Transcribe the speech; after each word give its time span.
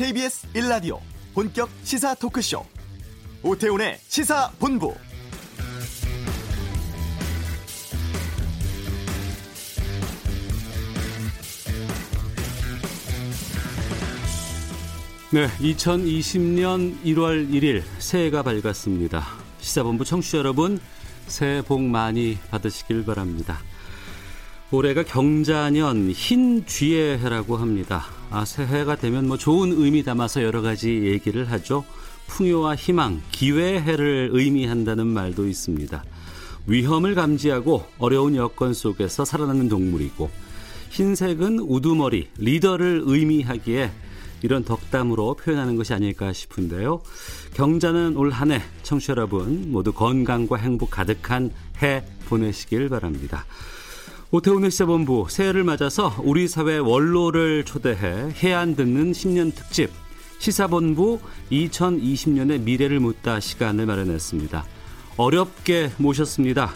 KBS 0.00 0.46
1라디오 0.54 0.98
본격 1.34 1.68
시사 1.84 2.14
토크쇼 2.14 2.64
오태훈의 3.42 3.98
시사본부 4.08 4.94
네, 15.32 15.48
2020년 15.58 17.04
1월 17.04 17.50
1일 17.50 17.82
새해가 17.98 18.42
밝았습니다. 18.42 19.22
시사본부 19.58 20.06
청취자 20.06 20.38
여러분, 20.38 20.80
새해 21.26 21.60
복 21.60 21.82
많이 21.82 22.38
받으시길 22.50 23.04
바랍니다. 23.04 23.58
올해가 24.70 25.02
경자년 25.02 26.10
흰 26.10 26.64
쥐의 26.64 27.18
해라고 27.18 27.58
합니다. 27.58 28.06
아, 28.30 28.44
새해가 28.44 28.96
되면 28.96 29.26
뭐 29.26 29.36
좋은 29.36 29.72
의미 29.72 30.04
담아서 30.04 30.42
여러 30.42 30.62
가지 30.62 30.88
얘기를 31.04 31.50
하죠. 31.50 31.84
풍요와 32.28 32.76
희망, 32.76 33.20
기회의 33.32 33.80
해를 33.82 34.30
의미한다는 34.32 35.06
말도 35.08 35.48
있습니다. 35.48 36.04
위험을 36.66 37.16
감지하고 37.16 37.84
어려운 37.98 38.36
여건 38.36 38.72
속에서 38.72 39.24
살아남는 39.24 39.68
동물이고 39.68 40.30
흰색은 40.90 41.58
우두머리, 41.60 42.28
리더를 42.38 43.02
의미하기에 43.04 43.90
이런 44.42 44.64
덕담으로 44.64 45.34
표현하는 45.34 45.76
것이 45.76 45.92
아닐까 45.92 46.32
싶은데요. 46.32 47.02
경자는 47.54 48.16
올 48.16 48.30
한 48.30 48.52
해 48.52 48.62
청취자 48.84 49.12
여러분 49.12 49.70
모두 49.72 49.92
건강과 49.92 50.56
행복 50.56 50.90
가득한 50.90 51.50
해 51.82 52.04
보내시길 52.28 52.88
바랍니다. 52.88 53.44
오태훈의 54.32 54.70
시사본부 54.70 55.26
새해를 55.28 55.64
맞아서 55.64 56.14
우리 56.22 56.46
사회 56.46 56.78
원로를 56.78 57.64
초대해 57.64 58.32
해안 58.40 58.76
듣는 58.76 59.12
신년 59.12 59.50
특집 59.50 59.90
시사본부 60.38 61.18
2020년의 61.50 62.60
미래를 62.60 63.00
묻다 63.00 63.40
시간을 63.40 63.86
마련했습니다. 63.86 64.64
어렵게 65.16 65.90
모셨습니다. 65.96 66.70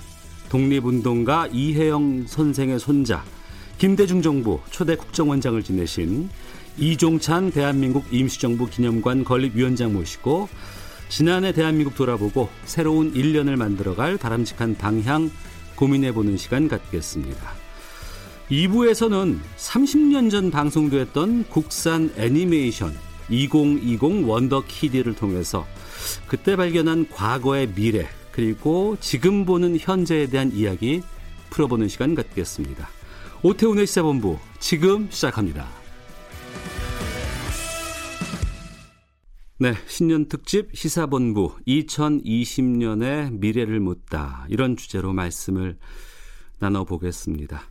독립운동가 0.48 1.47
이혜영 1.53 2.27
선생의 2.27 2.81
손자 2.81 3.23
김대중 3.79 4.20
정부 4.20 4.59
초대 4.73 4.97
국정원장을 4.97 5.62
지내신 5.62 6.31
이종찬 6.77 7.53
대한민국 7.53 8.05
임시정부 8.12 8.67
기념관 8.67 9.23
건립위원장 9.23 9.92
모시고 9.92 10.48
지난해 11.09 11.53
대한민국 11.53 11.95
돌아보고 11.95 12.48
새로운 12.64 13.14
1년을 13.14 13.55
만들어갈 13.55 14.17
바람직한 14.17 14.77
방향 14.77 15.31
고민해보는 15.77 16.36
시간 16.36 16.69
갖겠습니다. 16.69 17.53
2부에서는 18.50 19.39
30년 19.56 20.30
전 20.30 20.50
방송됐던 20.50 21.47
국산 21.48 22.12
애니메이션 22.17 22.94
2020 23.30 24.28
원더키드를 24.28 25.14
통해서 25.14 25.67
그때 26.27 26.56
발견한 26.56 27.08
과거의 27.11 27.69
미래 27.75 28.06
그리고 28.33 28.97
지금 29.00 29.45
보는 29.45 29.78
현재에 29.78 30.27
대한 30.27 30.52
이야기 30.52 31.02
풀어보는 31.50 31.89
시간 31.89 32.14
갖겠습니다. 32.14 32.89
오태훈의 33.42 33.86
시사본부 33.86 34.39
지금 34.58 35.08
시작합니다. 35.11 35.84
네, 39.57 39.73
신년 39.87 40.27
특집 40.27 40.75
시사본부 40.75 41.57
2020년의 41.69 43.39
미래를 43.39 43.79
묻다 43.79 44.47
이런 44.49 44.77
주제로 44.77 45.13
말씀을 45.13 45.79
나눠보겠습니다. 46.59 47.63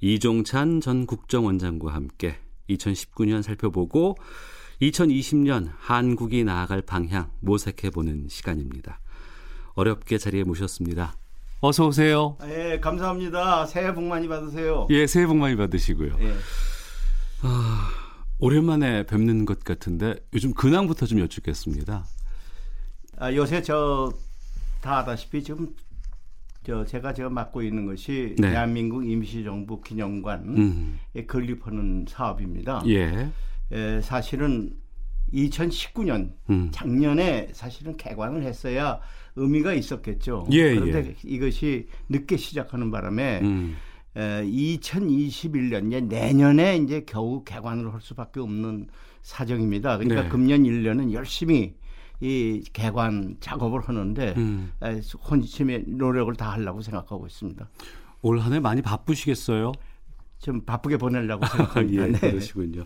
이종찬 0.00 0.80
전 0.80 1.04
국정원장과 1.04 1.92
함께 1.92 2.36
2019년 2.70 3.42
살펴보고 3.42 4.16
2020년 4.80 5.70
한국이 5.76 6.42
나아갈 6.42 6.80
방향 6.80 7.30
모색해보는 7.40 8.28
시간입니다. 8.30 8.98
어렵게 9.74 10.16
자리에 10.16 10.44
모셨습니다. 10.44 11.16
어서 11.60 11.88
오세요. 11.88 12.38
예, 12.44 12.80
감사합니다. 12.80 13.66
새해 13.66 13.92
복 13.92 14.04
많이 14.04 14.26
받으세요. 14.26 14.86
예, 14.88 15.06
새해 15.06 15.26
복 15.26 15.36
많이 15.36 15.54
받으시고요. 15.54 16.16
예. 16.18 16.34
아, 17.42 17.90
오랜만에 18.40 19.04
뵙는 19.06 19.44
것 19.44 19.60
같은데 19.64 20.16
요즘 20.34 20.52
근황부터 20.54 21.06
좀 21.06 21.20
여쭙겠습니다. 21.20 22.04
아, 23.18 23.34
요새 23.34 23.62
저 23.62 24.12
다 24.80 24.98
아다시피 24.98 25.42
지금 25.42 25.74
저 26.64 26.84
제가 26.84 27.12
제가 27.12 27.30
맡고 27.30 27.62
있는 27.62 27.86
것이 27.86 28.34
네. 28.38 28.50
대한민국 28.50 29.06
임시정부 29.08 29.80
기념관에 29.82 30.42
음, 30.46 30.98
건립하는 31.26 32.06
사업입니다. 32.08 32.82
예, 32.86 33.30
에, 33.72 34.00
사실은 34.00 34.72
2019년 35.32 36.32
음, 36.50 36.70
작년에 36.72 37.50
사실은 37.52 37.96
개관을 37.96 38.42
했어야 38.42 39.00
의미가 39.36 39.74
있었겠죠. 39.74 40.46
예, 40.50 40.74
그런데 40.74 41.14
이것이 41.24 41.88
늦게 42.08 42.36
시작하는 42.36 42.90
바람에 42.90 43.40
음, 43.42 43.76
에, 44.16 44.44
2021년 44.44 45.86
이제 45.88 46.00
내년에 46.00 46.76
이제 46.78 47.04
겨우 47.06 47.44
개관을 47.44 47.92
할 47.92 48.00
수밖에 48.00 48.40
없는 48.40 48.88
사정입니다. 49.22 49.98
그러니까 49.98 50.22
네. 50.22 50.28
금년 50.28 50.62
1년은 50.62 51.12
열심히 51.12 51.74
이 52.20 52.62
개관 52.72 53.36
작업을 53.40 53.80
하는데 53.80 54.34
음. 54.36 54.72
에, 54.82 55.00
혼심의 55.30 55.84
노력을 55.86 56.34
다 56.34 56.50
하려고 56.52 56.82
생각하고 56.82 57.26
있습니다. 57.26 57.68
올 58.22 58.38
한 58.40 58.52
해 58.52 58.60
많이 58.60 58.82
바쁘시겠어요? 58.82 59.72
좀 60.38 60.60
바쁘게 60.64 60.96
보내려고 60.98 61.44
예, 61.46 61.48
생각합니다. 61.48 62.06
네. 62.06 62.30
그러시군요. 62.30 62.84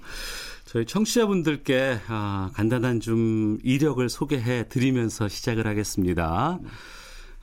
저희 0.64 0.84
청취자분들께 0.86 1.98
아, 2.08 2.50
간단한 2.54 3.00
좀 3.00 3.58
이력을 3.62 4.06
소개해 4.08 4.68
드리면서 4.68 5.28
시작을 5.28 5.66
하겠습니다. 5.66 6.58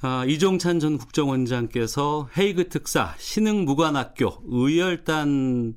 아, 0.04 0.26
이종찬 0.26 0.80
전 0.80 0.98
국정원장께서 0.98 2.28
헤이그 2.36 2.70
특사 2.70 3.14
신흥 3.20 3.66
무관학교 3.66 4.42
의열단으로 4.46 5.76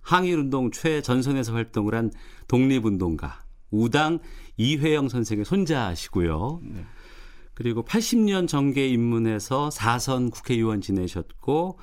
항일운동 0.00 0.72
최전선에서 0.72 1.52
활동을 1.52 1.94
한 1.94 2.10
독립운동가 2.48 3.44
우당 3.70 4.18
이회영 4.56 5.08
선생의 5.08 5.44
손자시고요. 5.44 6.60
그리고 7.54 7.84
80년 7.84 8.48
정계 8.48 8.88
입문해서 8.88 9.68
4선 9.68 10.32
국회의원 10.32 10.80
지내셨고 10.80 11.78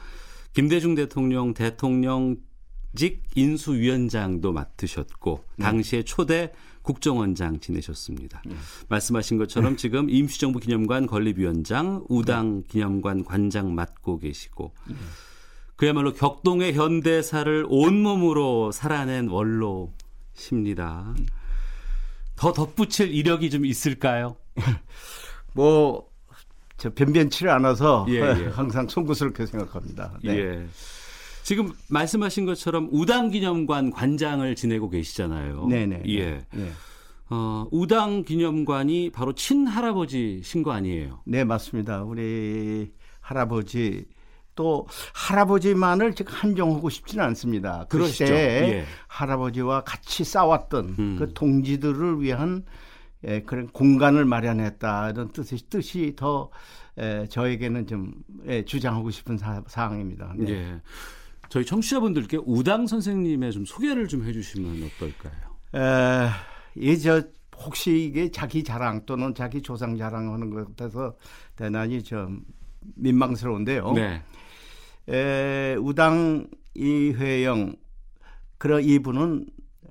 김대중 0.53 0.96
대통령 0.96 1.53
대통령직 1.53 3.24
인수위원장도 3.36 4.52
맡으셨고 4.52 5.46
당시에 5.62 6.03
초대 6.03 6.52
국정원장 6.81 7.59
지내셨습니다. 7.59 8.42
말씀하신 8.90 9.38
것처럼 9.38 9.78
지금 9.78 10.09
임시정부 10.09 10.59
기념관 10.59 11.08
건립위원장, 11.08 12.06
우당 12.09 12.64
기념관 12.68 13.24
관장 13.24 13.75
맡고 13.75 14.19
계시고 14.19 14.74
그야말로 15.75 16.14
격동의 16.14 16.74
현대사를 16.74 17.66
온몸으로 17.68 18.72
살아낸 18.72 19.28
원로십니다. 19.28 21.14
더 22.36 22.53
덧붙일 22.53 23.13
이력이 23.13 23.50
좀 23.50 23.66
있을까요? 23.66 24.36
뭐 25.53 26.12
저 26.81 26.90
변변치를 26.90 27.52
않아서 27.52 28.08
예, 28.09 28.16
예. 28.16 28.48
항상 28.52 28.88
송구스럽게 28.88 29.46
생각합니다. 29.46 30.18
네. 30.24 30.36
예. 30.36 30.66
지금 31.44 31.74
말씀하신 31.90 32.46
것처럼 32.46 32.90
우당기념관 32.91 33.91
관장을 33.91 34.56
지내고 34.56 34.90
계시잖아요. 34.90 35.68
네네. 35.68 36.03
예. 36.07 36.46
네. 36.53 36.72
어, 37.29 37.66
우당 37.72 38.24
기념관이 38.24 39.12
바로 39.12 39.34
친할아버지신 39.34 40.63
거 40.63 40.72
아니에요? 40.72 41.22
네, 41.25 41.44
맞습니다. 41.44 42.03
우리 42.03 42.91
할아버지 43.22 44.06
또 44.56 44.86
할아버지만을 45.16 46.13
지금 46.13 46.33
한정하고 46.33 46.89
싶지는 46.89 47.24
않습니다. 47.25 47.86
그 47.89 47.98
그러시죠. 47.98 48.25
시대에 48.25 48.69
예. 48.69 48.86
할아버지와 49.07 49.83
같이 49.83 50.24
싸웠던 50.24 50.95
음. 51.00 51.16
그 51.18 51.33
동지들을 51.33 52.21
위한 52.21 52.66
예, 53.25 53.42
그런 53.42 53.68
공간을 53.68 54.25
마련했다 54.25 55.12
이런 55.12 55.31
뜻이 55.31 55.69
뜻이 55.69 56.13
더 56.16 56.50
에, 56.98 57.27
저에게는 57.27 57.88
좀 57.88 58.13
예, 58.48 58.66
주장하고 58.66 59.10
싶은 59.12 59.38
사, 59.38 59.63
사항입니다. 59.68 60.33
네. 60.38 60.51
예. 60.51 60.81
저희 61.51 61.65
청취자분들께 61.65 62.38
우당 62.45 62.88
선생님의 62.88 63.51
좀 63.51 63.65
소개를 63.65 64.07
좀 64.07 64.24
해주시면 64.24 64.83
어떨까요? 64.83 65.33
에, 65.75 66.30
이저 66.75 67.24
혹시 67.57 68.06
이게 68.06 68.31
자기 68.31 68.63
자랑 68.63 69.06
또는 69.06 69.36
자기 69.36 69.62
조상 69.62 69.98
자랑하는 69.98 70.50
것 70.50 70.65
같아서 70.69 71.13
대단히 71.57 72.01
좀 72.01 72.45
민망스러운데요. 72.95 73.92
네. 73.92 74.24
에, 75.09 75.75
우당 75.75 76.48
이회영 76.74 77.75
그런 78.57 78.81
이분은 78.81 79.47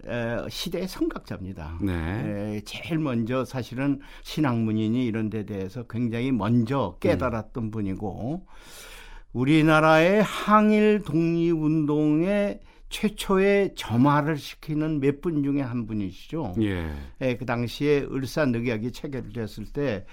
에, 0.06 0.36
시대의 0.48 0.88
성각자입니다. 0.88 1.78
네. 1.82 1.92
에, 1.92 2.60
제일 2.64 2.98
먼저 2.98 3.44
사실은 3.44 4.00
신학문이니 4.22 5.04
이런 5.04 5.28
데 5.28 5.44
대해서 5.44 5.82
굉장히 5.82 6.32
먼저 6.32 6.96
깨달았던 7.00 7.64
음. 7.64 7.70
분이고 7.70 8.46
우리나라의 9.32 10.22
항일 10.22 11.02
독립운동의 11.04 12.60
최초의 12.88 13.74
점화를 13.76 14.36
시키는 14.36 14.98
몇 15.00 15.20
분 15.20 15.44
중에 15.44 15.60
한 15.60 15.86
분이시죠. 15.86 16.54
예. 16.62 16.90
예, 17.20 17.36
그 17.36 17.46
당시에 17.46 18.06
을사 18.10 18.44
늑약이 18.46 18.90
체결됐을 18.92 19.66
때 19.72 20.04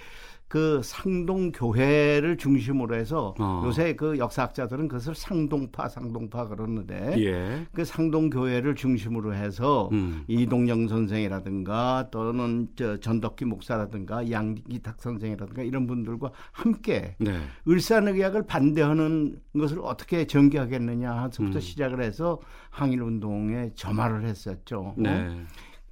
그 0.48 0.82
상동 0.82 1.52
교회를 1.52 2.38
중심으로 2.38 2.96
해서 2.96 3.36
어. 3.38 3.64
요새 3.66 3.96
그 3.96 4.18
역사학자들은 4.18 4.88
그것을 4.88 5.14
상동파 5.14 5.90
상동파 5.90 6.48
그러는데 6.48 7.16
예. 7.20 7.68
그 7.74 7.84
상동 7.84 8.30
교회를 8.30 8.76
중심으로 8.76 9.34
해서 9.34 9.90
음. 9.92 10.24
이동영 10.28 10.88
선생이라든가 10.88 12.08
또는 12.12 12.70
저 12.78 12.98
전덕기 12.98 13.44
목사라든가 13.44 14.32
양기탁 14.32 15.02
선생이라든가 15.02 15.64
이런 15.64 15.86
분들과 15.86 16.32
함께 16.54 17.16
네. 17.20 17.40
을사늑약을 17.68 18.48
반대하는 18.48 19.42
것을 19.58 19.80
어떻게 19.84 20.28
전개하겠느냐 20.28 21.12
하서부터 21.12 21.58
음. 21.58 21.60
시작을 21.60 22.02
해서 22.02 22.40
항일 22.70 23.02
운동에 23.02 23.72
점화를 23.76 24.24
했었죠. 24.24 24.96
네. 24.98 25.44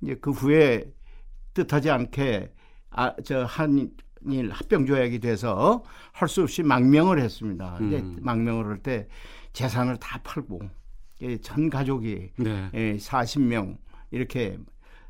이제 0.01 0.15
그 0.21 0.31
후에 0.31 0.85
뜻하지 1.53 1.89
않게 1.89 2.53
아, 2.91 3.13
저 3.25 3.45
한 3.45 3.89
일 4.31 4.49
합병 4.51 4.85
조약이 4.85 5.19
돼서 5.19 5.83
할 6.11 6.27
수 6.27 6.41
없이 6.43 6.63
망명을 6.63 7.19
했습니다. 7.19 7.77
이제 7.81 7.97
음. 7.97 8.17
망명을 8.21 8.65
할 8.65 8.77
때 8.79 9.07
재산을 9.53 9.97
다 9.97 10.19
팔고 10.23 10.59
예, 11.21 11.37
전 11.37 11.69
가족이 11.69 12.31
네. 12.37 12.69
예, 12.73 12.97
40명 12.97 13.77
이렇게 14.11 14.57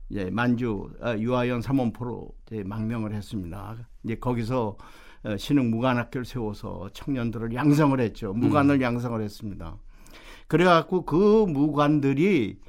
이제 0.09 0.29
만주 0.31 0.91
어, 1.01 1.15
유아연 1.17 1.61
삼원포로 1.61 2.29
이제 2.47 2.63
망명을 2.63 3.13
했습니다. 3.13 3.75
이제 4.03 4.15
거기서 4.15 4.77
어, 5.23 5.37
신흥 5.37 5.71
무관학교를 5.71 6.25
세워서 6.25 6.89
청년들을 6.93 7.53
양성을 7.55 7.99
했죠. 7.99 8.33
무관을 8.33 8.81
양성을 8.81 9.19
했습니다. 9.21 9.77
그래갖고 10.47 11.05
그 11.05 11.45
무관들이 11.47 12.59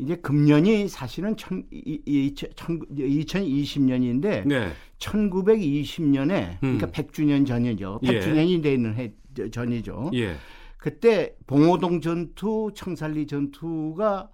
이제 0.00 0.16
금년이 0.16 0.88
사실은 0.88 1.36
천, 1.36 1.64
이, 1.70 2.00
이, 2.06 2.34
천, 2.34 2.80
2020년인데 2.88 4.46
네. 4.46 4.72
1920년에 4.98 6.58
그러니까 6.60 6.86
음. 6.86 6.92
100주년 6.92 7.46
전이죠. 7.46 8.00
예. 8.04 8.08
100주년이 8.08 8.62
되는 8.62 8.94
해 8.94 9.12
전이죠. 9.50 10.10
예. 10.14 10.34
그때 10.78 11.36
봉오동 11.46 12.00
전투, 12.00 12.70
청산리 12.74 13.26
전투가 13.26 14.30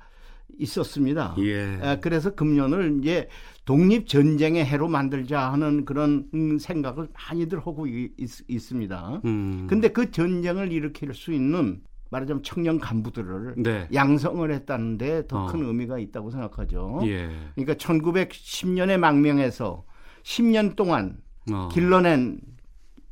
있었습니다. 0.58 1.34
예. 1.40 1.78
아, 1.82 1.96
그래서 1.96 2.34
금년을 2.34 2.98
이제 3.00 3.28
독립 3.64 4.06
전쟁의 4.06 4.64
해로 4.64 4.88
만들자 4.88 5.52
하는 5.52 5.84
그런 5.84 6.28
음, 6.34 6.58
생각을 6.58 7.08
많이들 7.12 7.58
하고 7.58 7.86
있, 7.88 8.12
있습니다. 8.48 9.22
음. 9.24 9.66
근데 9.68 9.88
그 9.88 10.12
전쟁을 10.12 10.70
일으킬 10.70 11.12
수 11.12 11.32
있는 11.32 11.80
말하자면 12.10 12.42
청년 12.42 12.78
간부들을 12.78 13.54
네. 13.58 13.88
양성을 13.92 14.50
했다는데 14.50 15.26
더 15.26 15.44
어. 15.44 15.46
큰 15.46 15.64
의미가 15.64 15.98
있다고 15.98 16.30
생각하죠. 16.30 17.00
예. 17.04 17.30
그러니까 17.54 17.74
1910년에 17.74 18.96
망명해서 18.96 19.84
10년 20.22 20.76
동안 20.76 21.18
어. 21.52 21.68
길러낸 21.72 22.40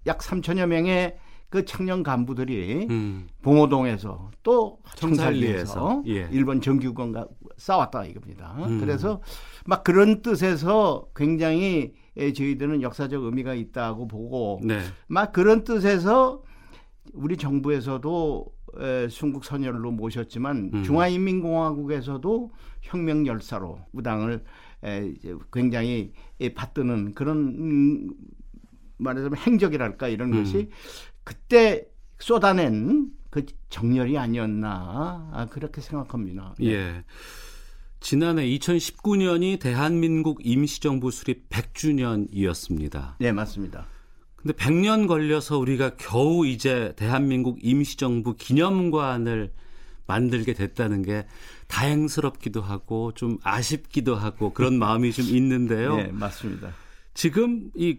약 0.06 0.18
3천여 0.18 0.66
명의 0.66 1.16
그 1.54 1.64
청년 1.64 2.02
간부들이 2.02 2.88
음. 2.90 3.28
봉오동에서 3.42 4.30
또 4.42 4.80
청산리에서, 4.96 6.02
예. 6.08 6.28
일본 6.32 6.60
정규군과 6.60 7.28
싸웠다 7.56 8.06
이겁니다. 8.06 8.56
음. 8.58 8.80
그래서 8.80 9.20
막 9.64 9.84
그런 9.84 10.20
뜻에서 10.20 11.06
굉장히 11.14 11.92
예, 12.16 12.32
저희들은 12.32 12.82
역사적 12.82 13.22
의미가 13.22 13.54
있다고 13.54 14.08
보고 14.08 14.60
네. 14.64 14.80
막 15.06 15.32
그런 15.32 15.62
뜻에서 15.62 16.42
우리 17.12 17.36
정부에서도 17.36 18.46
에, 18.46 18.53
순국 19.10 19.44
선열로 19.44 19.90
모셨지만 19.90 20.70
음. 20.74 20.82
중화인민공화국에서도 20.82 22.52
혁명 22.82 23.26
열사로 23.26 23.80
무당을 23.92 24.44
굉장히 25.52 26.12
예, 26.40 26.52
받드는 26.52 27.14
그런 27.14 27.38
음, 27.38 28.10
말하자면 28.98 29.38
행적이랄까 29.38 30.08
이런 30.08 30.32
음. 30.32 30.42
것이 30.42 30.68
그때 31.22 31.86
쏟아낸 32.18 33.10
그 33.30 33.44
정열이 33.68 34.16
아니었나 34.18 35.30
아, 35.32 35.46
그렇게 35.50 35.80
생각합니다. 35.80 36.54
네. 36.58 36.66
예. 36.66 37.04
지난해 38.00 38.46
2019년이 38.46 39.58
대한민국 39.58 40.44
임시정부 40.44 41.10
수립 41.10 41.48
100주년이었습니다. 41.48 43.14
네 43.18 43.32
맞습니다. 43.32 43.86
근데 44.44 44.54
100년 44.58 45.08
걸려서 45.08 45.56
우리가 45.58 45.96
겨우 45.96 46.46
이제 46.46 46.92
대한민국 46.96 47.58
임시정부 47.62 48.34
기념관을 48.34 49.50
만들게 50.06 50.52
됐다는 50.52 51.00
게 51.00 51.24
다행스럽기도 51.66 52.60
하고 52.60 53.12
좀 53.14 53.38
아쉽기도 53.42 54.14
하고 54.14 54.52
그런 54.52 54.78
마음이 54.78 55.12
좀 55.12 55.24
있는데요. 55.24 55.96
네 55.96 56.08
맞습니다. 56.12 56.74
지금 57.14 57.70
이 57.74 57.98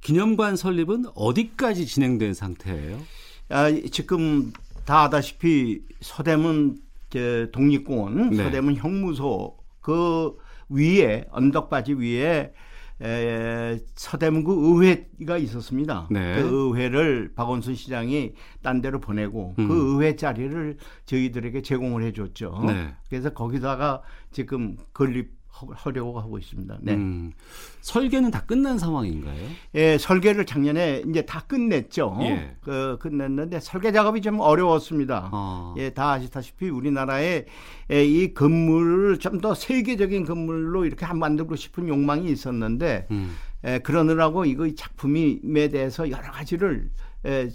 기념관 0.00 0.56
설립은 0.56 1.04
어디까지 1.14 1.86
진행된 1.86 2.34
상태예요? 2.34 3.00
아, 3.48 3.70
지금 3.92 4.52
다 4.84 5.02
아다시피 5.02 5.82
서대문 6.00 6.78
저 7.10 7.46
독립공원, 7.52 8.30
네. 8.30 8.42
서대문 8.42 8.74
형무소 8.74 9.56
그 9.80 10.36
위에 10.68 11.26
언덕바지 11.30 11.92
위에 11.92 12.52
에, 13.02 13.78
서대문구 13.96 14.52
의회가 14.82 15.38
있었습니다. 15.38 16.08
네. 16.10 16.40
그 16.40 16.68
의회를 16.68 17.32
박원순 17.34 17.74
시장이 17.74 18.34
딴 18.62 18.80
데로 18.80 19.00
보내고 19.00 19.54
음. 19.58 19.68
그 19.68 19.92
의회 19.94 20.16
자리를 20.16 20.76
저희들에게 21.06 21.62
제공을 21.62 22.04
해줬죠. 22.04 22.62
네. 22.66 22.94
그래서 23.08 23.30
거기다가 23.30 24.02
지금 24.30 24.76
건립 24.92 25.32
하려고 25.74 26.18
하고 26.20 26.38
있습니다. 26.38 26.78
네. 26.80 26.94
음, 26.94 27.32
설계는 27.80 28.30
다 28.30 28.42
끝난 28.44 28.78
상황인가요? 28.78 29.38
예, 29.76 29.98
설계를 29.98 30.46
작년에 30.46 31.04
이제 31.08 31.22
다 31.22 31.44
끝냈죠. 31.46 32.18
예. 32.22 32.56
그 32.60 32.98
끝냈는데 33.00 33.60
설계 33.60 33.92
작업이 33.92 34.20
좀 34.20 34.40
어려웠습니다. 34.40 35.30
어. 35.32 35.74
예, 35.78 35.90
다 35.90 36.12
아시다시피 36.12 36.68
우리나라에 36.68 37.44
예, 37.90 38.04
이 38.04 38.34
건물을 38.34 39.18
좀 39.18 39.34
더 39.40 39.54
세계적인 39.54 40.24
건물로 40.24 40.84
이렇게 40.86 41.04
한 41.04 41.18
만들고 41.18 41.56
싶은 41.56 41.88
욕망이 41.88 42.30
있었는데 42.30 43.08
음, 43.10 43.34
예, 43.64 43.78
그러느라고 43.80 44.44
이거 44.44 44.66
이 44.66 44.74
작품에 44.74 45.68
대해서 45.68 46.10
여러 46.10 46.30
가지를 46.30 46.88
예, 46.88 47.03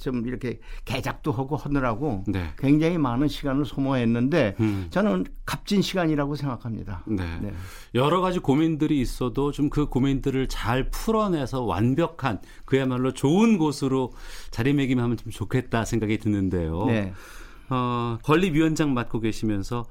좀 0.01 0.27
이렇게 0.27 0.59
개작도 0.85 1.31
하고 1.31 1.55
하느라고 1.55 2.25
네. 2.27 2.49
굉장히 2.57 2.97
많은 2.97 3.27
시간을 3.27 3.65
소모했는데 3.65 4.55
음. 4.59 4.87
저는 4.89 5.25
값진 5.45 5.81
시간이라고 5.81 6.35
생각합니다. 6.35 7.03
네. 7.07 7.23
네. 7.41 7.53
여러 7.95 8.19
가지 8.21 8.39
고민들이 8.39 8.99
있어도 8.99 9.51
좀 9.51 9.69
그 9.69 9.85
고민들을 9.87 10.47
잘 10.47 10.89
풀어내서 10.89 11.63
완벽한 11.63 12.41
그야말로 12.65 13.13
좋은 13.13 13.57
곳으로 13.57 14.11
자리매김하면 14.51 15.17
좀 15.17 15.31
좋겠다 15.31 15.85
생각이 15.85 16.17
드는데요. 16.17 16.85
네. 16.85 17.13
어, 17.69 18.17
건립위원장 18.23 18.93
맡고 18.93 19.19
계시면서 19.19 19.85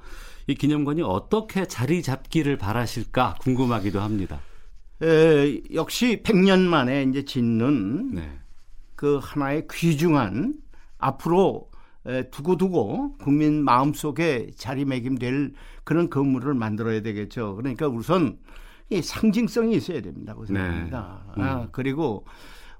이 0.47 0.55
기념관이 0.55 1.01
어떻게 1.01 1.65
자리 1.65 2.01
잡기를 2.01 2.57
바라실까 2.57 3.35
궁금하기도 3.39 3.99
합니다. 3.99 4.41
에, 5.01 5.61
역시 5.73 6.21
100년 6.23 6.59
만에 6.61 7.03
이제 7.03 7.23
짓는 7.23 8.15
네. 8.15 8.39
그 8.99 9.17
하나의 9.23 9.65
귀중한 9.71 10.55
앞으로 10.97 11.71
에, 12.05 12.29
두고두고 12.31 13.15
국민 13.19 13.63
마음속에 13.63 14.51
자리매김될 14.57 15.53
그런 15.85 16.09
건물을 16.09 16.53
만들어야 16.53 17.01
되겠죠. 17.01 17.55
그러니까 17.55 17.87
우선 17.87 18.39
이 18.89 19.01
상징성이 19.01 19.75
있어야 19.77 20.01
된다고 20.01 20.45
생각합니다. 20.45 21.23
네. 21.37 21.43
아, 21.43 21.67
그리고 21.71 22.25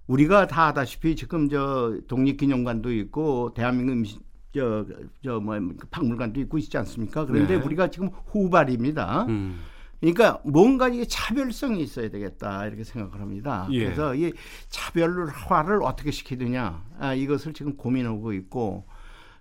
우리가 0.08 0.48
다 0.48 0.66
아다시피 0.66 1.16
지금 1.16 1.48
저 1.48 1.98
독립기념관도 2.10 2.92
있고 2.96 3.54
대한민국 3.54 3.94
임시 3.94 4.20
저저뭐 4.54 5.58
박물관도 5.90 6.42
있고 6.42 6.58
있지 6.58 6.78
않습니까? 6.80 7.26
그런데 7.26 7.58
네. 7.58 7.64
우리가 7.64 7.92
지금 7.92 8.10
후발입니다. 8.26 9.24
음, 9.30 9.60
그러니까 10.00 10.42
뭔가 10.46 10.88
이게 10.88 11.06
차별성이 11.06 11.82
있어야 11.84 12.10
되겠다 12.10 12.66
이렇게 12.68 12.84
생각을 12.84 13.20
합니다. 13.20 13.68
예. 13.72 13.84
그래서 13.84 14.16
이 14.16 14.32
차별화를 14.70 15.82
어떻게 15.84 16.12
시키느냐 16.12 16.84
아, 17.00 17.14
이것을 17.14 17.54
지금 17.54 17.76
고민하고 17.76 18.34
있고 18.34 18.86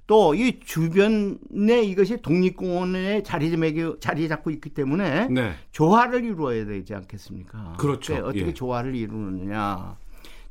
또 0.09 0.35
이 0.35 0.59
주변에 0.61 1.83
이것이 1.83 2.23
독립공원에 2.23 3.23
자리 3.23 3.55
매기 3.57 3.95
자리 4.00 4.27
잡고 4.27 4.50
있기 4.50 4.71
때문에 4.71 5.29
네. 5.29 5.53
조화를 5.71 6.25
이루어야 6.25 6.65
되지 6.65 6.95
않겠습니까? 6.95 7.75
그렇죠. 7.79 8.15
그러니까 8.15 8.29
어떻게 8.31 8.47
예. 8.47 8.55
조화를 8.55 8.95
이루느냐 8.97 9.97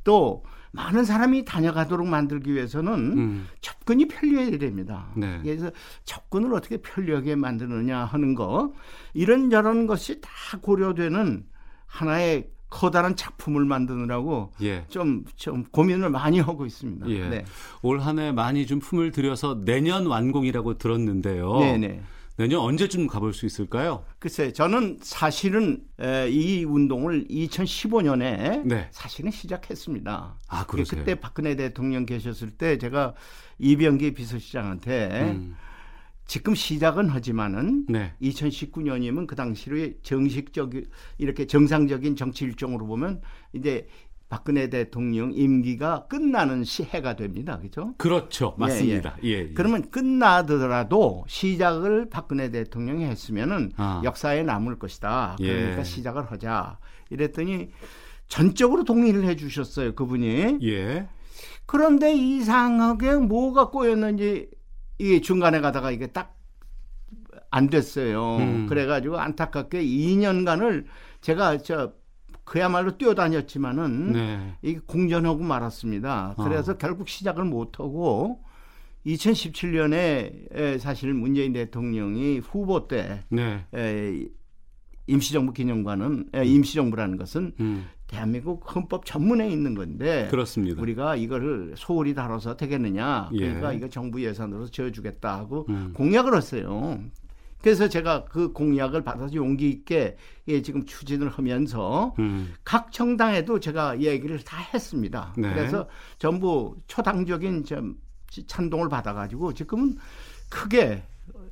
또 0.04 0.44
많은 0.72 1.04
사람이 1.04 1.44
다녀가도록 1.44 2.06
만들기 2.06 2.52
위해서는 2.54 2.92
음, 3.18 3.48
접근이 3.60 4.06
편리해야 4.08 4.58
됩니다. 4.58 5.08
네. 5.16 5.40
그래서 5.42 5.70
접근을 6.04 6.52
어떻게 6.54 6.76
편리하게 6.78 7.36
만드느냐 7.36 8.04
하는 8.04 8.34
거 8.34 8.72
이런 9.14 9.50
저런 9.50 9.86
것이 9.86 10.20
다 10.20 10.30
고려되는 10.60 11.44
하나의 11.86 12.50
커다란 12.70 13.16
작품을 13.16 13.64
만드느라고 13.64 14.52
예. 14.60 14.84
좀, 14.90 15.24
좀 15.36 15.64
고민을 15.64 16.10
많이 16.10 16.38
하고 16.38 16.66
있습니다. 16.66 17.08
예. 17.08 17.28
네. 17.28 17.44
올 17.80 18.00
한 18.00 18.18
해 18.18 18.30
많이 18.30 18.66
좀 18.66 18.78
품을 18.78 19.10
들여서 19.10 19.62
내년 19.64 20.04
완공이라고 20.06 20.76
들었는데요. 20.76 21.58
네네. 21.60 22.02
내년 22.38 22.60
언제쯤 22.60 23.08
가볼 23.08 23.34
수 23.34 23.46
있을까요? 23.46 24.04
글쎄, 24.20 24.52
저는 24.52 24.98
사실은 25.02 25.82
에, 26.00 26.30
이 26.30 26.62
운동을 26.62 27.26
2015년에 27.26 28.64
네. 28.64 28.88
사실은 28.92 29.32
시작했습니다. 29.32 30.38
아, 30.46 30.66
그러세요? 30.66 31.00
그때 31.00 31.16
박근혜 31.16 31.56
대통령 31.56 32.06
계셨을 32.06 32.52
때 32.52 32.78
제가 32.78 33.14
이병기 33.58 34.14
비서실장한테 34.14 35.32
음. 35.32 35.56
지금 36.26 36.54
시작은 36.54 37.08
하지만은 37.08 37.86
네. 37.88 38.12
2019년이면 38.22 39.26
그 39.26 39.34
당시의 39.34 39.96
정식적 40.02 40.74
이렇게 41.16 41.44
정상적인 41.44 42.14
정치 42.14 42.44
일정으로 42.44 42.86
보면 42.86 43.20
이제 43.52 43.88
박근혜 44.28 44.68
대통령 44.68 45.32
임기가 45.32 46.06
끝나는 46.08 46.64
시해가 46.64 47.16
됩니다. 47.16 47.58
그죠? 47.58 47.94
그렇죠. 47.96 48.54
맞습니다. 48.58 49.16
예. 49.24 49.28
예. 49.28 49.48
그러면 49.54 49.90
끝나더라도 49.90 51.24
시작을 51.26 52.10
박근혜 52.10 52.50
대통령이 52.50 53.04
했으면은 53.04 53.72
아. 53.76 54.02
역사에 54.04 54.42
남을 54.42 54.78
것이다. 54.78 55.36
그러니까 55.38 55.78
예. 55.78 55.84
시작을 55.84 56.30
하자. 56.30 56.78
이랬더니 57.10 57.70
전적으로 58.28 58.84
동의를 58.84 59.24
해 59.24 59.36
주셨어요. 59.36 59.94
그분이. 59.94 60.58
예. 60.62 61.08
그런데 61.64 62.14
이상하게 62.14 63.14
뭐가 63.14 63.70
꼬였는지 63.70 64.48
이게 64.98 65.20
중간에 65.20 65.60
가다가 65.60 65.90
이게 65.90 66.08
딱 66.08 66.38
안 67.50 67.70
됐어요. 67.70 68.36
음. 68.36 68.66
그래가지고 68.68 69.18
안타깝게 69.18 69.82
2년간을 69.82 70.84
제가 71.20 71.58
저 71.58 71.92
그야말로 72.48 72.96
뛰어다녔지만은 72.96 74.12
네. 74.12 74.54
이게 74.62 74.80
공전하고 74.86 75.42
말았습니다. 75.42 76.34
그래서 76.42 76.72
어. 76.72 76.78
결국 76.78 77.08
시작을 77.08 77.44
못하고 77.44 78.42
2017년에 79.04 80.78
사실 80.78 81.12
문재인 81.12 81.52
대통령이 81.52 82.38
후보 82.38 82.88
때 82.88 83.24
네. 83.28 83.66
에, 83.74 84.26
임시정부 85.06 85.52
기념관은 85.52 86.30
에, 86.34 86.44
임시정부라는 86.46 87.18
것은 87.18 87.52
음. 87.60 87.86
대한민국 88.06 88.74
헌법 88.74 89.04
전문에 89.04 89.50
있는 89.50 89.74
건데 89.74 90.28
그렇습니다. 90.30 90.80
우리가 90.80 91.16
이거를 91.16 91.74
소홀히 91.76 92.14
다뤄서 92.14 92.56
되겠느냐? 92.56 93.28
예. 93.34 93.38
그러니까 93.38 93.74
이거 93.74 93.88
정부 93.88 94.22
예산으로 94.24 94.68
지어주겠다 94.68 95.36
하고 95.36 95.66
음. 95.68 95.92
공약을 95.94 96.34
했어요. 96.34 96.98
그래서 97.60 97.88
제가 97.88 98.24
그 98.24 98.52
공약을 98.52 99.02
받아서 99.02 99.34
용기 99.34 99.68
있게 99.68 100.16
예, 100.46 100.62
지금 100.62 100.84
추진을 100.86 101.28
하면서 101.28 102.14
음. 102.18 102.54
각 102.64 102.92
정당에도 102.92 103.58
제가 103.58 104.00
얘기를 104.00 104.38
다 104.40 104.58
했습니다. 104.72 105.34
네. 105.36 105.52
그래서 105.52 105.88
전부 106.18 106.76
초당적인 106.86 107.64
좀 107.64 107.96
찬동을 108.46 108.88
받아가지고 108.88 109.54
지금은 109.54 109.96
크게 110.48 111.02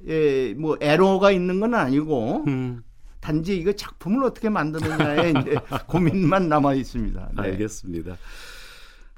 예, 0.07 0.55
뭐 0.55 0.77
에러가 0.81 1.33
있는 1.33 1.61
건 1.61 1.75
아니고 1.75 2.45
음. 2.47 2.83
단지 3.21 3.57
이거 3.57 3.73
작품을 3.73 4.25
어떻게 4.25 4.49
만드느냐에 4.49 5.31
이제 5.31 5.57
고민만 5.89 6.49
남아 6.49 6.75
있습니다. 6.75 7.31
네. 7.35 7.43
알겠습니다. 7.43 8.17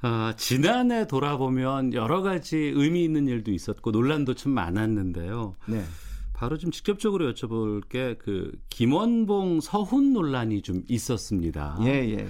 아, 0.01 0.33
지난해 0.37 1.05
돌아보면 1.05 1.93
여러 1.93 2.21
가지 2.21 2.57
의미 2.57 3.03
있는 3.03 3.27
일도 3.27 3.51
있었고 3.51 3.91
논란도 3.91 4.33
좀 4.33 4.53
많았는데요. 4.53 5.55
네. 5.67 5.83
바로 6.39 6.57
좀 6.57 6.71
직접적으로 6.71 7.33
여쭤볼 7.33 7.89
게 7.89 8.15
그 8.17 8.57
김원봉 8.69 9.59
서훈 9.59 10.13
논란이 10.13 10.61
좀 10.61 10.83
있었습니다. 10.87 11.77
예, 11.81 11.89
예, 11.89 12.19
예. 12.19 12.27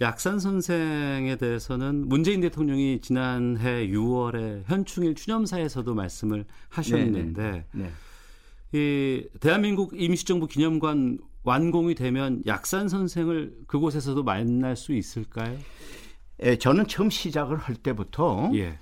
약산 0.00 0.40
선생에 0.40 1.36
대해서는 1.36 2.08
문재인 2.08 2.40
대통령이 2.40 3.00
지난해 3.02 3.88
6월에 3.88 4.62
현충일 4.66 5.14
추념사에서도 5.14 5.94
말씀을 5.94 6.46
하셨는데 6.70 7.66
네. 7.72 7.90
이 8.72 9.28
대한민국 9.38 10.00
임시정부 10.00 10.46
기념관 10.46 11.18
완공이 11.44 11.94
되면 11.94 12.42
약산 12.46 12.88
선생을 12.88 13.54
그곳에서도 13.66 14.22
만날 14.22 14.76
수 14.76 14.94
있을까요? 14.94 15.58
예, 16.42 16.56
저는 16.56 16.86
처음 16.86 17.10
시작을 17.10 17.58
할 17.58 17.76
때부터 17.76 18.50
예. 18.54 18.78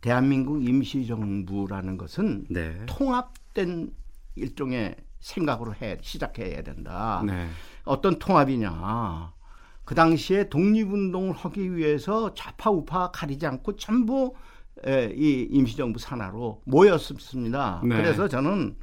대한민국 0.00 0.66
임시정부라는 0.66 1.96
것은 1.96 2.46
네. 2.50 2.76
통합 2.86 3.39
된 3.54 3.90
일종의 4.36 4.96
생각으로 5.18 5.74
해 5.74 5.98
시작해야 6.00 6.62
된다. 6.62 7.22
네. 7.26 7.48
어떤 7.84 8.18
통합이냐? 8.18 9.32
그 9.84 9.94
당시에 9.94 10.48
독립운동을 10.48 11.34
하기 11.34 11.74
위해서 11.76 12.32
좌파 12.34 12.70
우파 12.70 13.10
가리지 13.10 13.44
않고 13.46 13.76
전부 13.76 14.34
에, 14.86 15.12
이 15.14 15.48
임시정부 15.50 15.98
산하로 15.98 16.62
모였습니다. 16.64 17.82
네. 17.84 17.96
그래서 17.96 18.28
저는 18.28 18.76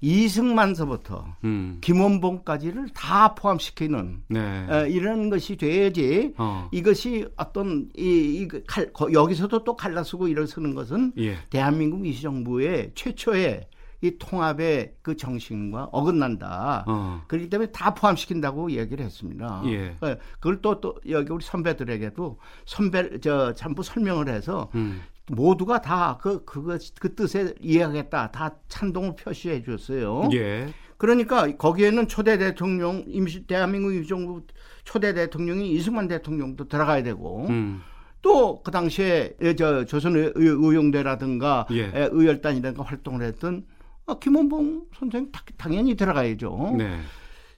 이승만서부터 0.00 1.34
음. 1.44 1.78
김원봉까지를 1.80 2.88
다 2.94 3.34
포함시키는 3.34 4.22
네. 4.28 4.66
에, 4.70 4.90
이런 4.90 5.30
것이 5.30 5.56
돼야지 5.56 6.34
어. 6.36 6.68
이것이 6.72 7.26
어떤 7.36 7.88
이, 7.96 8.42
이 8.42 8.48
칼, 8.66 8.92
거- 8.92 9.12
여기서도 9.12 9.64
또 9.64 9.76
갈라쓰고 9.76 10.28
일어서는 10.28 10.74
것은 10.74 11.12
예. 11.18 11.36
대한민국 11.50 12.06
임시정부의 12.06 12.92
최초의 12.94 13.66
이 14.00 14.16
통합의 14.18 14.94
그 15.02 15.16
정신과 15.16 15.88
어긋난다. 15.92 16.84
어. 16.86 17.22
그렇기 17.26 17.50
때문에 17.50 17.72
다 17.72 17.94
포함시킨다고 17.94 18.70
얘기를 18.70 19.04
했습니다. 19.04 19.62
예. 19.66 19.96
예, 20.04 20.18
그걸 20.34 20.62
또, 20.62 20.80
또 20.80 20.94
여기 21.08 21.32
우리 21.32 21.44
선배들에게도 21.44 22.38
선배 22.64 23.18
저 23.20 23.52
전부 23.54 23.82
설명을 23.82 24.28
해서 24.28 24.70
음. 24.76 25.00
모두가 25.30 25.80
다 25.82 26.16
그 26.22 26.44
그거 26.44 26.78
그 27.00 27.14
뜻에 27.14 27.54
이해하겠다. 27.60 28.30
다 28.30 28.54
찬동을 28.68 29.16
표시해 29.16 29.62
줬어요. 29.64 30.28
예. 30.32 30.72
그러니까 30.96 31.46
거기에는 31.56 32.08
초대 32.08 32.38
대통령 32.38 33.04
임시 33.06 33.46
대한민국 33.46 33.92
임시정부 33.94 34.42
초대 34.84 35.12
대통령이 35.12 35.70
이승만 35.72 36.08
대통령도 36.08 36.68
들어가야 36.68 37.02
되고 37.02 37.46
음. 37.48 37.80
또그 38.22 38.70
당시에 38.70 39.34
저 39.58 39.84
조선 39.84 40.16
의- 40.16 40.32
의용대라든가 40.34 41.66
예. 41.72 41.84
에, 41.86 42.08
의열단이라든가 42.12 42.82
활동을 42.84 43.22
했던 43.22 43.64
아, 44.08 44.18
김원봉 44.18 44.86
선생 44.98 45.30
당- 45.30 45.42
당연히 45.56 45.94
들어가야죠. 45.94 46.74
네. 46.78 46.98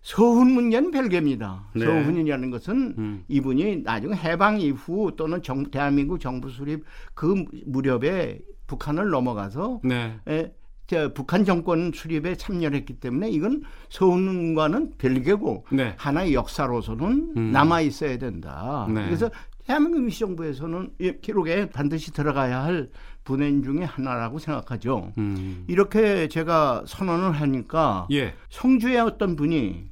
서훈 0.03 0.51
문제는 0.53 0.91
별개입니다. 0.91 1.69
네. 1.77 1.85
서훈이라는 1.85 2.51
것은 2.51 2.95
음. 2.99 3.25
이분이 3.29 3.83
나중에 3.83 4.15
해방 4.17 4.61
이후 4.61 5.13
또는 5.17 5.43
정, 5.43 5.65
대한민국 5.71 6.19
정부 6.19 6.51
수립 6.51 6.85
그 7.15 7.45
무렵에 7.67 8.41
북한을 8.67 9.11
넘어가서 9.11 9.81
네. 9.85 10.17
에, 10.27 10.53
저 10.87 11.13
북한 11.13 11.45
정권 11.45 11.93
수립에 11.95 12.35
참여를 12.35 12.79
했기 12.79 12.95
때문에 12.95 13.31
이건 13.31 13.63
서훈과는 13.91 14.95
별개고 14.99 15.67
네. 15.73 15.95
하나의 15.99 16.35
역사로서는 16.35 17.33
음. 17.37 17.51
남아 17.53 17.83
있어야 17.83 18.19
된다. 18.19 18.89
네. 18.93 19.05
그래서 19.05 19.31
대한민국 19.67 19.99
임시정부에서는 20.01 20.91
이 20.99 21.13
기록에 21.21 21.69
반드시 21.71 22.13
들어가야 22.13 22.65
할 22.65 22.89
분야 23.31 23.63
중에 23.63 23.85
하나라고 23.85 24.39
생각하죠. 24.39 25.13
음. 25.19 25.65
이렇게 25.69 26.29
제가 26.29 26.83
선언을 26.87 27.33
하니까 27.33 28.09
예. 28.11 28.35
성주의 28.49 28.99
어떤 28.99 29.37
분이 29.37 29.89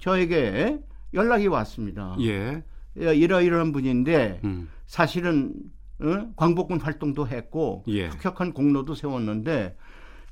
저에게 0.00 0.80
연락이 1.14 1.46
왔습니다. 1.46 2.16
예. 2.20 2.64
예, 3.00 3.14
이러이러한 3.14 3.72
분인데 3.72 4.40
음. 4.44 4.68
사실은 4.86 5.54
어? 6.00 6.32
광복군 6.34 6.80
활동도 6.80 7.28
했고 7.28 7.84
예. 7.86 8.08
혁혁한 8.08 8.52
공로도 8.52 8.96
세웠는데 8.96 9.76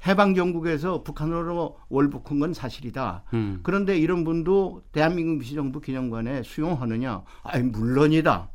해방 0.07 0.35
정국에서 0.35 1.03
북한으로 1.03 1.79
월북한 1.89 2.41
건 2.41 2.53
사실이다. 2.53 3.25
음. 3.35 3.61
그런데 3.63 3.97
이런 3.97 4.25
분도 4.25 4.83
대한민국 4.93 5.35
임시정부 5.35 5.81
기념관에 5.81 6.43
수용하느냐? 6.43 7.23
아니 7.45 7.65
물론이다. 7.65 8.51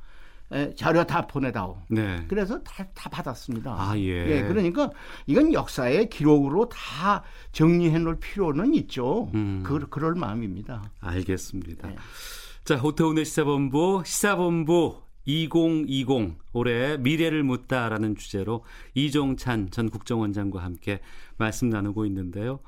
에, 0.56 0.74
자료 0.74 1.04
다 1.04 1.28
보내다오. 1.28 1.78
네. 1.90 2.24
그래서 2.30 2.62
다, 2.64 2.88
다 2.94 3.10
받았습니다. 3.10 3.76
아, 3.78 3.98
예. 4.00 4.42
그러니까 4.48 4.90
이건 5.28 5.52
역사의 5.52 6.10
기록으로 6.10 6.70
다 6.70 7.24
정리해 7.52 8.00
놓을 8.00 8.20
필요는 8.20 8.74
있죠. 8.76 9.30
음. 9.34 9.64
그, 9.66 9.86
그럴 9.90 10.16
마음입니다. 10.16 10.90
알겠습니다. 11.02 11.90
네. 11.90 11.96
자, 12.64 12.80
오태훈의 12.82 13.26
시사본부, 13.26 14.04
시사본부 14.06 15.02
2020 15.26 16.38
올해 16.54 16.98
미래를 16.98 17.44
묻다라는 17.44 18.16
주제로 18.16 18.64
이종찬 18.94 19.72
전 19.72 19.90
국정원장과 19.90 20.64
함께 20.64 21.02
말씀 21.38 21.70
나누고 21.70 22.06
있는데요. 22.06 22.60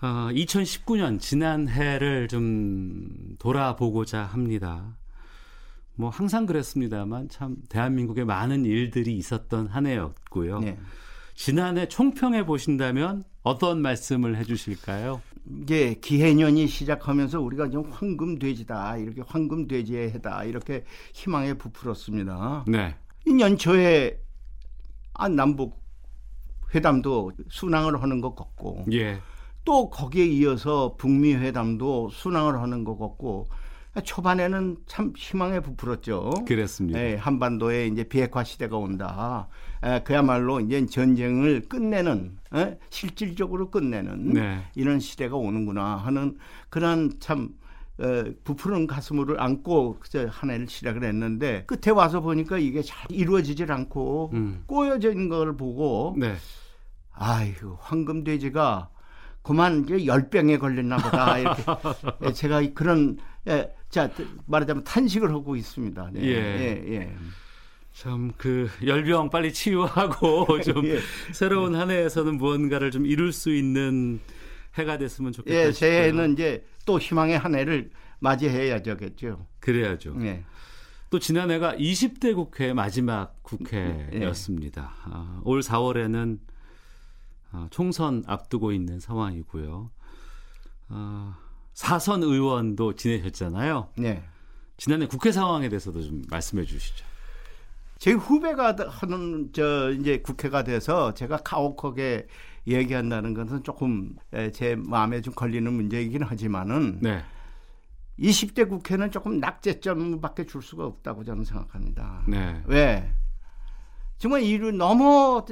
아, 0.00 0.30
2019년 0.32 1.18
지난해를 1.18 2.28
좀 2.28 3.34
돌아보고자 3.40 4.22
합니다. 4.22 4.96
뭐 5.98 6.10
항상 6.10 6.46
그랬습니다만 6.46 7.28
참 7.28 7.56
대한민국에 7.68 8.22
많은 8.22 8.64
일들이 8.64 9.16
있었던 9.16 9.66
한 9.66 9.84
해였고요. 9.84 10.60
네. 10.60 10.78
지난해 11.34 11.88
총평해 11.88 12.46
보신다면 12.46 13.24
어떤 13.42 13.82
말씀을 13.82 14.36
해주실까요? 14.36 15.20
이제 15.62 15.96
기해년이 16.00 16.68
시작하면서 16.68 17.40
우리가 17.40 17.70
좀 17.70 17.90
황금돼지다 17.90 18.98
이렇게 18.98 19.22
황금돼지의 19.26 20.12
해다 20.12 20.44
이렇게 20.44 20.84
희망에 21.14 21.54
부풀었습니다. 21.54 22.66
네. 22.68 22.94
이 23.26 23.40
연초에 23.40 24.20
아, 25.14 25.28
남북 25.28 25.82
회담도 26.76 27.32
순항을 27.48 28.00
하는 28.00 28.20
것 28.20 28.36
같고 28.36 28.84
예. 28.92 29.18
또 29.64 29.90
거기에 29.90 30.26
이어서 30.26 30.94
북미 30.96 31.34
회담도 31.34 32.10
순항을 32.10 32.62
하는 32.62 32.84
것 32.84 32.96
같고 32.98 33.48
초반에는 34.04 34.76
참 34.86 35.12
희망에 35.16 35.60
부풀었죠. 35.60 36.30
그랬습니다. 36.46 37.00
예, 37.00 37.16
한반도에 37.16 37.86
이제 37.86 38.04
비핵화 38.04 38.44
시대가 38.44 38.76
온다. 38.76 39.48
에, 39.82 40.02
그야말로 40.02 40.60
이제 40.60 40.84
전쟁을 40.86 41.62
끝내는 41.68 42.38
에, 42.54 42.78
실질적으로 42.90 43.70
끝내는 43.70 44.34
네. 44.34 44.62
이런 44.74 45.00
시대가 45.00 45.36
오는구나 45.36 45.96
하는 45.96 46.38
그런 46.70 47.12
참 47.20 47.50
어, 48.00 48.24
부푸른 48.44 48.86
가슴을 48.86 49.40
안고 49.40 49.98
한 50.30 50.50
해를 50.50 50.68
시작을 50.68 51.02
했는데 51.02 51.64
끝에 51.66 51.92
와서 51.92 52.20
보니까 52.20 52.58
이게 52.58 52.80
잘 52.80 53.10
이루어지질 53.10 53.72
않고 53.72 54.30
음. 54.34 54.62
있는 55.10 55.28
걸 55.28 55.56
보고 55.56 56.14
네. 56.16 56.36
아이고 57.12 57.78
황금돼지가 57.80 58.90
그만 59.42 59.86
열병에 60.06 60.58
걸렸나 60.58 60.96
보다 60.98 61.38
이렇게 61.38 61.62
예, 62.24 62.32
제가 62.32 62.62
그런 62.74 63.18
예, 63.46 63.70
자 63.88 64.10
말하자면 64.46 64.84
탄식을 64.84 65.30
하고 65.30 65.56
있습니다. 65.56 66.10
네. 66.12 66.22
예. 66.22 66.28
예, 66.28 66.94
예. 66.94 67.16
참 67.92 68.32
그 68.36 68.68
열병 68.84 69.30
빨리 69.30 69.52
치유하고 69.52 70.60
좀 70.62 70.86
예. 70.86 71.00
새로운 71.32 71.74
한 71.74 71.90
해에서는 71.90 72.36
무언가를 72.36 72.90
좀 72.90 73.06
이룰 73.06 73.32
수 73.32 73.52
있는 73.52 74.20
해가 74.76 74.98
됐으면 74.98 75.32
좋겠다. 75.32 75.56
예. 75.68 75.72
새해는 75.72 76.34
이제 76.34 76.64
또 76.84 76.98
희망의 76.98 77.38
한 77.38 77.54
해를 77.54 77.90
맞이해야겠죠. 78.20 79.46
그래야죠. 79.60 80.16
예. 80.20 80.44
또 81.10 81.18
지난해가 81.18 81.76
20대 81.76 82.34
국회 82.34 82.72
마지막 82.74 83.42
국회였습니다. 83.42 84.92
아, 85.04 85.40
올 85.44 85.60
4월에는 85.60 86.38
아, 87.52 87.68
총선 87.70 88.22
앞두고 88.26 88.72
있는 88.72 89.00
상황이고요. 89.00 89.90
아, 90.88 91.38
사선 91.72 92.22
의원도 92.22 92.94
지내셨잖아요. 92.94 93.90
네. 93.98 94.24
지난해 94.76 95.06
국회 95.06 95.32
상황에 95.32 95.68
대해서도 95.68 96.02
좀 96.02 96.22
말씀해 96.30 96.64
주시죠. 96.64 97.04
제 97.98 98.12
후배가 98.12 98.76
하는 98.88 99.50
저 99.52 99.90
이제 99.92 100.18
국회가 100.18 100.62
돼서 100.62 101.14
제가 101.14 101.38
가혹하게 101.38 102.28
얘기한다는 102.66 103.34
것은 103.34 103.64
조금 103.64 104.14
예, 104.34 104.52
제 104.52 104.76
마음에 104.76 105.20
좀 105.20 105.34
걸리는 105.34 105.72
문제이긴 105.72 106.22
하지만은 106.22 107.00
네. 107.00 107.24
20대 108.20 108.68
국회는 108.68 109.10
조금 109.10 109.40
낙제점밖에 109.40 110.46
줄 110.46 110.62
수가 110.62 110.84
없다고 110.84 111.24
저는 111.24 111.44
생각합니다. 111.44 112.24
네. 112.28 112.62
왜? 112.66 113.12
정말 114.18 114.42
이루 114.42 114.72
너무 114.72 115.44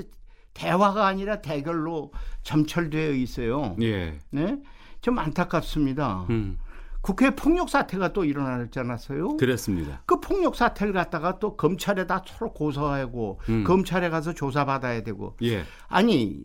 대화가 0.56 1.06
아니라 1.06 1.42
대결로 1.42 2.12
점철되어 2.42 3.12
있어요. 3.12 3.76
예. 3.82 4.18
네? 4.30 4.58
좀 5.02 5.18
안타깝습니다. 5.18 6.26
음, 6.30 6.58
국회 7.02 7.30
폭력 7.36 7.68
사태가 7.68 8.14
또 8.14 8.24
일어나지 8.24 8.78
않았어요? 8.78 9.36
그랬습니다. 9.36 10.02
그 10.06 10.18
폭력 10.18 10.56
사태를 10.56 10.94
갖다가 10.94 11.38
또 11.38 11.56
검찰에다 11.56 12.24
서로 12.26 12.54
고소하고 12.54 13.38
음. 13.50 13.64
검찰에 13.64 14.08
가서 14.08 14.32
조사받아야 14.32 15.02
되고 15.02 15.36
예. 15.42 15.64
아니 15.88 16.42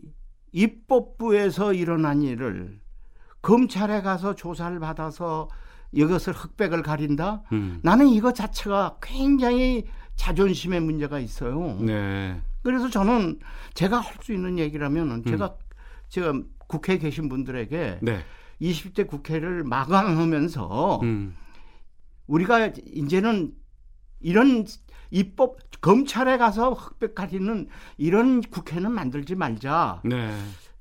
입법부에서 0.52 1.72
일어난 1.72 2.22
일을 2.22 2.78
검찰에 3.40 4.02
가서 4.02 4.34
조사를 4.34 4.78
받아서 4.78 5.48
이것을 5.90 6.34
흑백을 6.34 6.82
가린다? 6.82 7.42
음. 7.52 7.80
나는 7.82 8.08
이거 8.08 8.32
자체가 8.32 8.98
굉장히 9.00 9.86
자존심의 10.16 10.80
문제가 10.80 11.18
있어요. 11.18 11.78
네. 11.80 12.40
그래서 12.62 12.88
저는 12.88 13.38
제가 13.74 13.98
할 13.98 14.22
수 14.22 14.32
있는 14.32 14.58
얘기라면 14.58 15.24
제가 15.24 15.56
제가 16.08 16.32
국회에 16.68 16.98
계신 16.98 17.28
분들에게 17.28 17.98
네. 18.02 18.24
20대 18.60 19.06
국회를 19.08 19.64
마감하면서 19.64 21.00
음. 21.02 21.34
우리가 22.28 22.68
이제는 22.86 23.52
이런 24.20 24.64
입법 25.10 25.58
검찰에 25.80 26.38
가서 26.38 26.72
흑백 26.72 27.14
가리는 27.16 27.66
이런 27.98 28.40
국회는 28.40 28.92
만들지 28.92 29.34
말자. 29.34 30.00
네. 30.04 30.32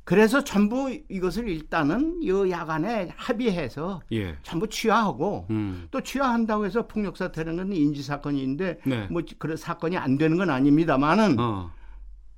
그래서 0.03 0.43
전부 0.43 0.91
이것을 1.09 1.47
일단은 1.47 2.19
이 2.21 2.29
야간에 2.49 3.13
합의해서 3.15 4.01
예. 4.11 4.35
전부 4.41 4.67
취하하고 4.67 5.45
음. 5.51 5.87
또 5.91 6.01
취하한다고 6.01 6.65
해서 6.65 6.87
폭력 6.87 7.17
사태는 7.17 7.57
건 7.57 7.73
인지 7.73 8.01
사건인데 8.01 8.79
네. 8.85 9.07
뭐 9.09 9.21
그런 9.37 9.57
사건이 9.57 9.97
안 9.97 10.17
되는 10.17 10.37
건 10.37 10.49
아닙니다만은 10.49 11.39
어. 11.39 11.71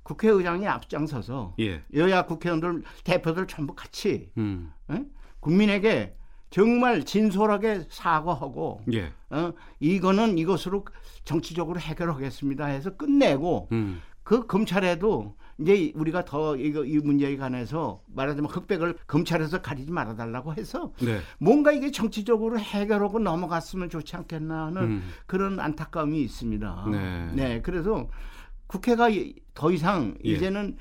국회의장이 0.02 0.68
앞장서서 0.68 1.54
예. 1.60 1.82
여야 1.94 2.26
국회의원들 2.26 2.82
대표들 3.04 3.46
전부 3.46 3.74
같이 3.74 4.30
음. 4.36 4.70
에? 4.90 5.02
국민에게 5.40 6.14
정말 6.50 7.02
진솔하게 7.04 7.86
사과하고 7.88 8.82
예. 8.92 9.10
어, 9.30 9.52
이거는 9.80 10.38
이것으로 10.38 10.84
정치적으로 11.24 11.80
해결하겠습니다 11.80 12.66
해서 12.66 12.96
끝내고 12.96 13.68
음. 13.72 14.02
그 14.22 14.46
검찰에도 14.46 15.36
이제 15.60 15.92
우리가 15.94 16.24
더 16.24 16.56
이거 16.56 16.84
이 16.84 16.98
문제에 16.98 17.36
관해서 17.36 18.02
말하자면 18.08 18.50
흑백을 18.50 18.96
검찰에서 19.06 19.62
가리지 19.62 19.92
말아달라고 19.92 20.54
해서 20.54 20.92
네. 21.00 21.20
뭔가 21.38 21.70
이게 21.72 21.90
정치적으로 21.90 22.58
해결하고 22.58 23.20
넘어갔으면 23.20 23.88
좋지 23.90 24.16
않겠나 24.16 24.66
하는 24.66 24.82
음. 24.82 25.02
그런 25.26 25.60
안타까움이 25.60 26.20
있습니다. 26.22 26.86
네. 27.36 27.62
그래서 27.62 28.08
국회가 28.66 29.08
이- 29.08 29.34
더 29.54 29.70
이상 29.70 30.16
예. 30.24 30.30
이제는 30.30 30.76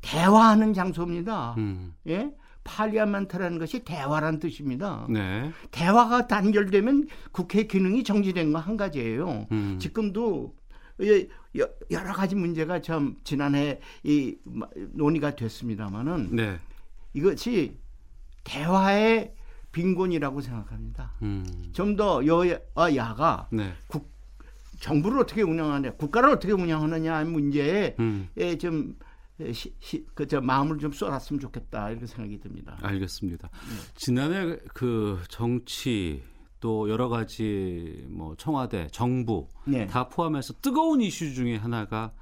대화하는 0.00 0.72
장소입니다. 0.72 1.54
음. 1.58 1.94
예? 2.08 2.30
파리아멘트라는 2.64 3.58
것이 3.58 3.84
대화란 3.84 4.38
뜻입니다. 4.38 5.06
네. 5.10 5.50
대화가 5.70 6.26
단결되면 6.26 7.08
국회 7.30 7.66
기능이 7.66 8.02
정지된 8.04 8.52
거 8.52 8.58
한 8.58 8.78
가지예요. 8.78 9.46
음. 9.52 9.76
지금도 9.78 10.54
예, 10.54 10.63
여- 11.00 11.68
여러 11.90 12.12
가지 12.12 12.34
문제가 12.34 12.80
참 12.80 13.16
지난해 13.24 13.80
이 14.02 14.36
마- 14.44 14.68
논의가 14.92 15.34
됐습니다만은 15.36 16.36
네. 16.36 16.58
이것이 17.12 17.76
대화의 18.44 19.34
빈곤이라고 19.72 20.40
생각합니다. 20.40 21.12
음. 21.22 21.44
좀더 21.72 22.24
여야 22.26 22.58
야가 22.94 23.48
네. 23.52 23.72
정부를 24.80 25.18
어떻게 25.20 25.42
운영하냐, 25.42 25.92
국가를 25.94 26.30
어떻게 26.30 26.52
운영하느냐 26.52 27.24
문제에 27.24 27.96
음. 27.98 28.28
예, 28.36 28.56
좀 28.58 28.96
그저 30.14 30.40
마음을 30.40 30.78
좀 30.78 30.92
쏟았으면 30.92 31.40
좋겠다 31.40 31.90
이렇게 31.90 32.06
생각이 32.06 32.38
듭니다. 32.40 32.78
알겠습니다. 32.82 33.48
네. 33.48 33.92
지난해 33.96 34.56
그 34.74 35.20
정치 35.28 36.22
또 36.64 36.88
여러 36.88 37.10
가지 37.10 38.06
뭐 38.08 38.34
청와대, 38.36 38.88
정부 38.90 39.48
네, 39.66 39.86
다 39.86 40.08
포함해서 40.08 40.54
뜨거운 40.62 41.02
이슈 41.02 41.34
중에 41.34 41.56
하나가 41.56 42.14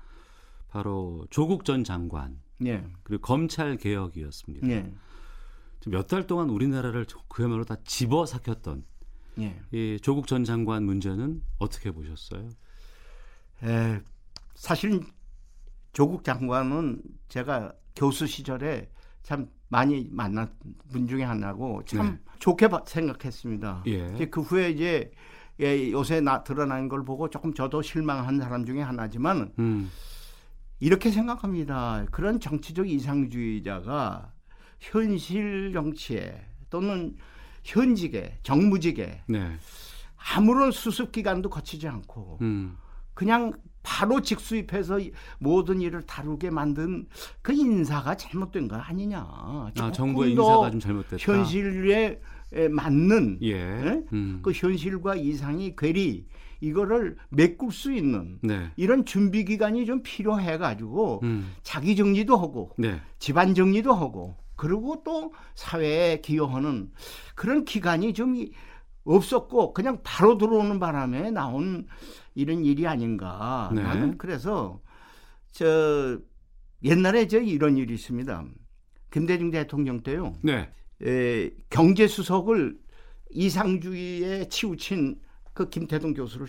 바로 0.66 1.24
조국 1.30 1.64
전 1.64 1.84
장관 1.84 2.40
네, 2.58 2.84
그리고 3.04 3.22
검찰 3.22 3.76
개혁이었습니다. 3.76 4.66
네, 4.66 4.92
몇달 5.86 6.26
동안 6.26 6.50
우리나라를 6.50 7.06
그야말로 7.28 7.62
다 7.62 7.76
집어삼켰던 7.84 8.84
네. 9.36 9.60
이 9.70 9.98
조국 10.02 10.26
전 10.26 10.42
장관 10.42 10.82
문제는 10.86 11.40
어떻게 11.60 11.92
보셨어요? 11.92 12.48
에, 13.62 14.00
사실 14.56 15.02
조국 15.92 16.24
장관은 16.24 17.00
제가 17.28 17.74
교수 17.94 18.26
시절에 18.26 18.90
참 19.22 19.48
많이 19.72 20.06
만난 20.10 20.52
분 20.92 21.08
중에 21.08 21.22
하나고 21.24 21.82
참 21.86 22.06
네. 22.12 22.18
좋게 22.40 22.68
봐- 22.68 22.82
생각했습니다. 22.86 23.84
예. 23.86 24.12
이제 24.14 24.26
그 24.26 24.42
후에 24.42 24.70
이제 24.70 25.10
예, 25.60 25.90
요새 25.90 26.20
나 26.20 26.44
드러난 26.44 26.88
걸 26.90 27.04
보고 27.06 27.30
조금 27.30 27.54
저도 27.54 27.80
실망한 27.80 28.38
사람 28.38 28.66
중에 28.66 28.82
하나지만 28.82 29.50
음. 29.58 29.90
이렇게 30.78 31.10
생각합니다. 31.10 32.04
그런 32.10 32.38
정치적 32.38 32.86
이상주의자가 32.90 34.30
현실 34.78 35.72
정치에 35.72 36.38
또는 36.68 37.16
현직에 37.64 38.38
정무직에 38.42 39.22
네. 39.26 39.52
아무런 40.34 40.70
수습 40.70 41.12
기간도 41.12 41.48
거치지 41.48 41.88
않고 41.88 42.38
음. 42.42 42.76
그냥 43.14 43.52
바로 43.82 44.20
직수입해서 44.20 45.00
이- 45.00 45.12
모든 45.38 45.80
일을 45.80 46.02
다루게 46.02 46.50
만든 46.50 47.06
그 47.42 47.52
인사가 47.52 48.16
잘못된 48.16 48.68
거 48.68 48.76
아니냐. 48.76 49.18
아, 49.20 49.70
정부의 49.92 50.34
더 50.34 50.42
인사가 50.42 50.70
좀 50.70 50.80
잘못됐다. 50.80 51.16
현실에 51.18 52.20
에, 52.54 52.68
맞는 52.68 53.38
예. 53.42 53.52
예? 53.52 54.02
음. 54.12 54.40
그 54.42 54.52
현실과 54.52 55.14
이상이 55.16 55.74
괴리 55.76 56.26
이거를 56.60 57.16
메꿀 57.30 57.72
수 57.72 57.92
있는 57.92 58.38
네. 58.42 58.70
이런 58.76 59.04
준비 59.04 59.44
기간이 59.44 59.84
좀 59.86 60.02
필요해 60.02 60.58
가지고 60.58 61.20
음. 61.24 61.50
자기 61.62 61.96
정리도 61.96 62.36
하고 62.36 62.70
네. 62.78 63.00
집안 63.18 63.54
정리도 63.54 63.92
하고 63.94 64.36
그리고 64.54 65.02
또 65.02 65.32
사회에 65.54 66.20
기여하는 66.20 66.92
그런 67.34 67.64
기간이 67.64 68.12
좀 68.12 68.36
없었고 69.04 69.72
그냥 69.72 70.00
바로 70.02 70.38
들어오는 70.38 70.78
바람에 70.78 71.30
나온 71.30 71.86
이런 72.34 72.64
일이 72.64 72.86
아닌가. 72.86 73.70
네. 73.74 73.82
나는 73.82 74.18
그래서 74.18 74.80
저 75.50 76.18
옛날에 76.82 77.26
저 77.26 77.40
이런 77.40 77.76
일이 77.76 77.94
있습니다. 77.94 78.44
김대중 79.10 79.50
대통령 79.50 80.02
때요. 80.02 80.34
네. 80.42 80.70
에, 81.02 81.50
경제수석을 81.70 82.78
이상주의에 83.30 84.48
치우친 84.48 85.20
그 85.52 85.68
김태동 85.68 86.14
교수를 86.14 86.46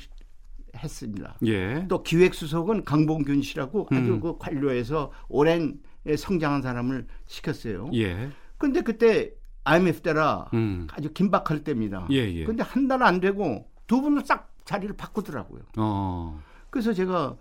했습니다. 0.75 1.37
예. 1.45 1.85
또 1.87 2.03
기획수석은 2.03 2.83
강봉균 2.83 3.41
씨라고 3.41 3.87
아주 3.91 4.13
음. 4.13 4.19
그 4.19 4.37
관료에서 4.37 5.11
오랜 5.29 5.79
성장한 6.15 6.61
사람을 6.61 7.07
시켰어요. 7.27 7.91
예. 7.93 8.29
근데 8.57 8.81
그때 8.81 9.31
IMF 9.63 10.01
때라 10.01 10.49
음. 10.53 10.87
아주 10.91 11.11
긴박할 11.13 11.63
때입니다. 11.63 12.07
예, 12.11 12.17
예. 12.33 12.45
근데 12.45 12.63
한 12.63 12.87
달 12.87 13.01
안 13.03 13.19
되고 13.19 13.67
두 13.87 14.01
분을 14.01 14.23
싹 14.25 14.51
자리를 14.65 14.95
바꾸더라고요. 14.95 15.61
어. 15.77 16.41
그래서 16.69 16.93
제가 16.93 17.35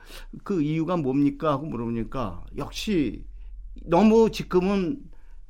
그 0.44 0.62
이유가 0.62 0.96
뭡니까 0.96 1.52
하고 1.52 1.66
물어보니까 1.66 2.44
역시 2.58 3.24
너무 3.86 4.30
지금은 4.30 4.98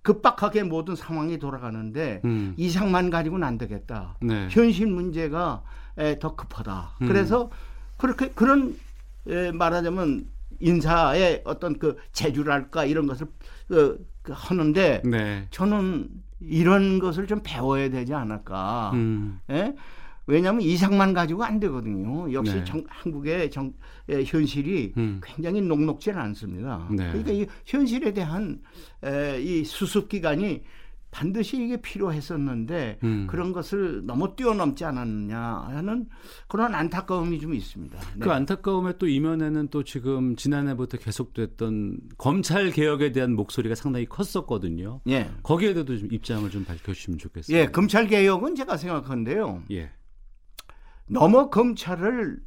급박하게 0.03 0.65
모든 0.65 0.97
상황이 0.97 1.39
돌아가는데 1.39 2.23
음. 2.25 2.55
이상만 2.57 3.11
가지고는 3.11 3.47
안 3.47 3.59
되겠다. 3.59 4.17
네. 4.21 4.49
현실 4.51 4.87
문제가 4.87 5.63
에, 5.99 6.19
더 6.19 6.35
급하다. 6.37 6.97
음. 7.03 7.07
그래서 7.07 7.51
그렇게 7.99 8.29
그런 8.31 8.77
에, 9.29 9.53
말하자면 9.53 10.27
인사의 10.61 11.43
어떤 11.45 11.79
그 11.79 11.97
재주랄까 12.13 12.85
이런 12.85 13.07
것을 13.07 13.27
그, 13.69 14.05
그 14.23 14.33
하는데 14.35 15.03
네. 15.05 15.47
저는 15.51 16.09
이런 16.47 16.99
것을 16.99 17.27
좀 17.27 17.41
배워야 17.43 17.89
되지 17.91 18.15
않을까. 18.15 18.91
음. 18.95 19.39
예? 19.51 19.75
왜냐하면 20.27 20.63
이상만 20.63 21.15
가지고 21.15 21.43
안 21.45 21.59
되거든요. 21.59 22.33
역시 22.33 22.55
네. 22.55 22.65
정- 22.65 22.85
한국의 22.89 23.51
정, 23.51 23.73
에, 24.09 24.23
현실이 24.25 24.93
음. 24.97 25.21
굉장히 25.23 25.61
녹록지 25.61 26.13
않습니다. 26.13 26.87
네. 26.91 27.09
그러니까 27.09 27.33
이 27.33 27.47
현실에 27.67 28.13
대한 28.13 28.61
에, 29.05 29.41
이 29.43 29.65
수습 29.65 30.09
기간이 30.09 30.63
반드시 31.13 31.63
이게 31.63 31.77
필요했었는데 31.77 32.99
음. 33.05 33.27
그런 33.29 33.53
것을 33.53 34.05
너무 34.07 34.35
뛰어넘지 34.35 34.85
않았느냐 34.87 35.39
하는 35.69 36.09
그런 36.49 36.75
안타까움이 36.75 37.39
좀 37.39 37.55
있습니다. 37.55 37.99
네. 37.99 38.19
그 38.19 38.33
안타까움의 38.33 38.95
또 38.99 39.07
이면에는 39.07 39.69
또 39.69 39.85
지금 39.85 40.35
지난해부터 40.37 40.97
계속됐던 40.97 41.99
검찰 42.17 42.71
개혁에 42.71 43.13
대한 43.13 43.35
목소리가 43.35 43.75
상당히 43.75 44.07
컸었거든요. 44.07 45.03
예. 45.09 45.31
거기에 45.43 45.75
대해서 45.75 45.99
좀 45.99 46.09
입장을 46.11 46.49
좀 46.51 46.65
밝혀주시면 46.65 47.19
좋겠습니다. 47.19 47.63
예, 47.63 47.71
검찰 47.71 48.07
개혁은 48.07 48.55
제가 48.55 48.79
생각하는데요. 48.79 49.65
예. 49.71 49.91
너무 51.07 51.51
검찰을 51.51 52.41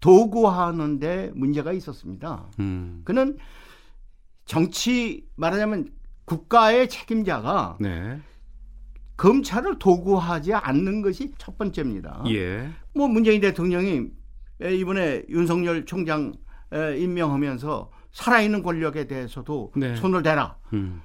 도구화하는데 0.00 1.32
문제가 1.34 1.74
있었습니다. 1.74 2.48
음. 2.60 3.02
그는 3.04 3.36
정치 4.46 5.26
말하자면 5.36 5.90
국가의 6.26 6.88
책임자가 6.88 7.78
네. 7.80 8.20
검찰을 9.16 9.78
도구하지 9.78 10.52
않는 10.52 11.00
것이 11.00 11.32
첫 11.38 11.56
번째입니다. 11.56 12.22
예. 12.28 12.68
뭐 12.94 13.08
문재인 13.08 13.40
대통령이 13.40 14.08
에, 14.62 14.76
이번에 14.76 15.22
윤석열 15.30 15.86
총장 15.86 16.32
에, 16.72 16.98
임명하면서 16.98 17.90
살아있는 18.12 18.62
권력에 18.62 19.06
대해서도 19.06 19.72
네. 19.76 19.96
손을 19.96 20.22
대라. 20.22 20.56
음. 20.74 21.00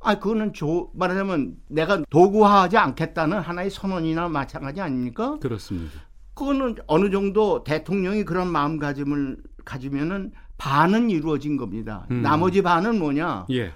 아, 0.00 0.16
그거는 0.18 0.52
조, 0.52 0.90
말하자면 0.94 1.56
내가 1.68 2.02
도구화하지 2.10 2.76
않겠다는 2.76 3.38
하나의 3.38 3.70
선언이나 3.70 4.28
마찬가지 4.28 4.80
아닙니까? 4.80 5.38
그렇습니다. 5.40 6.00
그거는 6.34 6.76
어느 6.88 7.10
정도 7.10 7.62
대통령이 7.62 8.24
그런 8.24 8.48
마음가짐을 8.48 9.36
가지면은 9.64 10.32
반은 10.56 11.10
이루어진 11.10 11.56
겁니다. 11.56 12.06
음. 12.10 12.22
나머지 12.22 12.62
반은 12.62 12.98
뭐냐? 12.98 13.46
예. 13.50 13.72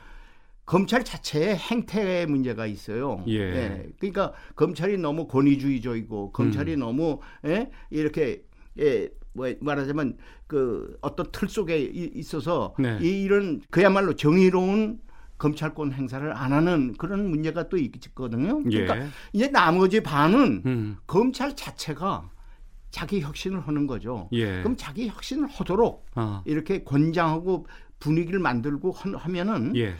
검찰 0.66 1.04
자체의 1.04 1.56
행태에 1.56 2.26
문제가 2.26 2.66
있어요. 2.66 3.22
예. 3.28 3.86
그러니까 4.00 4.32
검찰이 4.56 4.98
너무 4.98 5.28
권위주의적이고 5.28 6.32
검찰이 6.32 6.74
음. 6.74 6.80
너무 6.80 7.20
예? 7.46 7.70
이렇게 7.90 8.42
예, 8.80 9.08
뭐 9.32 9.46
말하자면 9.60 10.16
그 10.48 10.98
어떤 11.00 11.26
틀 11.30 11.48
속에 11.48 11.78
이- 11.80 12.10
있어서 12.14 12.74
네. 12.80 12.98
이, 13.00 13.22
이런 13.22 13.60
그야말로 13.70 14.14
정의로운 14.14 14.98
검찰권 15.38 15.92
행사를 15.92 16.32
안 16.36 16.52
하는 16.52 16.94
그런 16.94 17.30
문제가 17.30 17.68
또 17.68 17.76
있거든요. 17.76 18.60
그러니까 18.64 18.98
예. 18.98 19.06
이제 19.32 19.48
나머지 19.48 20.00
반은 20.02 20.62
음. 20.66 20.96
검찰 21.06 21.54
자체가 21.54 22.28
자기 22.90 23.20
혁신을 23.20 23.60
하는 23.60 23.86
거죠. 23.86 24.28
예. 24.32 24.62
그럼 24.62 24.74
자기 24.76 25.08
혁신을 25.08 25.46
하도록 25.48 26.06
아. 26.14 26.42
이렇게 26.44 26.82
권장하고 26.82 27.66
분위기를 28.00 28.40
만들고 28.40 28.90
하- 28.92 29.16
하면은 29.16 29.76
예. 29.76 29.94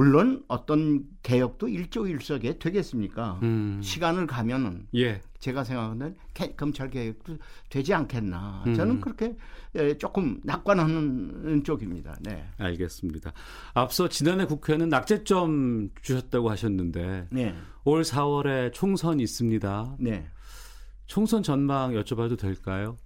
물론 0.00 0.44
어떤 0.46 1.04
개혁도 1.22 1.66
일조일석에 1.68 2.58
되겠습니까? 2.58 3.40
음. 3.42 3.80
시간을 3.82 4.26
가면은 4.28 4.86
예. 4.94 5.20
제가 5.40 5.64
생각하는 5.64 6.16
개- 6.32 6.54
검찰 6.54 6.90
개혁도 6.90 7.38
되지 7.70 7.92
않겠나. 7.94 8.62
음. 8.68 8.74
저는 8.74 9.00
그렇게 9.00 9.36
예, 9.74 9.96
조금 9.98 10.40
낙관하는 10.44 11.64
쪽입니다. 11.64 12.16
네. 12.20 12.46
알겠습니다. 12.58 13.32
앞서 13.74 14.08
지난해 14.08 14.44
국회는 14.44 14.88
낙제점 14.90 15.90
주셨다고 16.02 16.50
하셨는데 16.50 17.26
네. 17.30 17.54
올 17.84 18.02
4월에 18.02 18.72
총선 18.72 19.18
있습니다. 19.18 19.96
네. 19.98 20.28
총선 21.06 21.42
전망 21.42 21.92
여쭤봐도 21.94 22.38
될까요? 22.38 22.96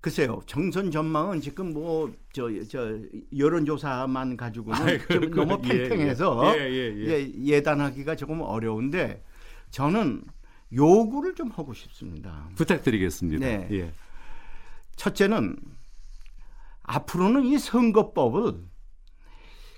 글쎄요. 0.00 0.40
정선 0.46 0.90
전망은 0.90 1.40
지금 1.40 1.72
뭐 1.72 2.10
저 2.38 2.48
저 2.68 2.96
여론조사만 3.36 4.36
가지고는 4.36 4.80
아이, 4.80 4.98
좀. 5.08 5.30
너무 5.30 5.60
예, 5.64 5.88
팽팽해서 5.88 6.56
예, 6.56 6.60
예, 6.60 6.94
예. 6.96 7.06
예, 7.08 7.32
예 7.46 7.62
단하기가 7.62 8.14
조금 8.14 8.40
어려운데 8.42 9.24
저는 9.70 10.22
요구를 10.72 11.34
좀 11.34 11.50
하고 11.50 11.74
싶습니다. 11.74 12.48
부탁드리겠습니다. 12.54 13.44
네. 13.44 13.68
예. 13.72 13.92
첫째는 14.94 15.56
앞으로는 16.82 17.44
이 17.44 17.58
선거법을 17.58 18.68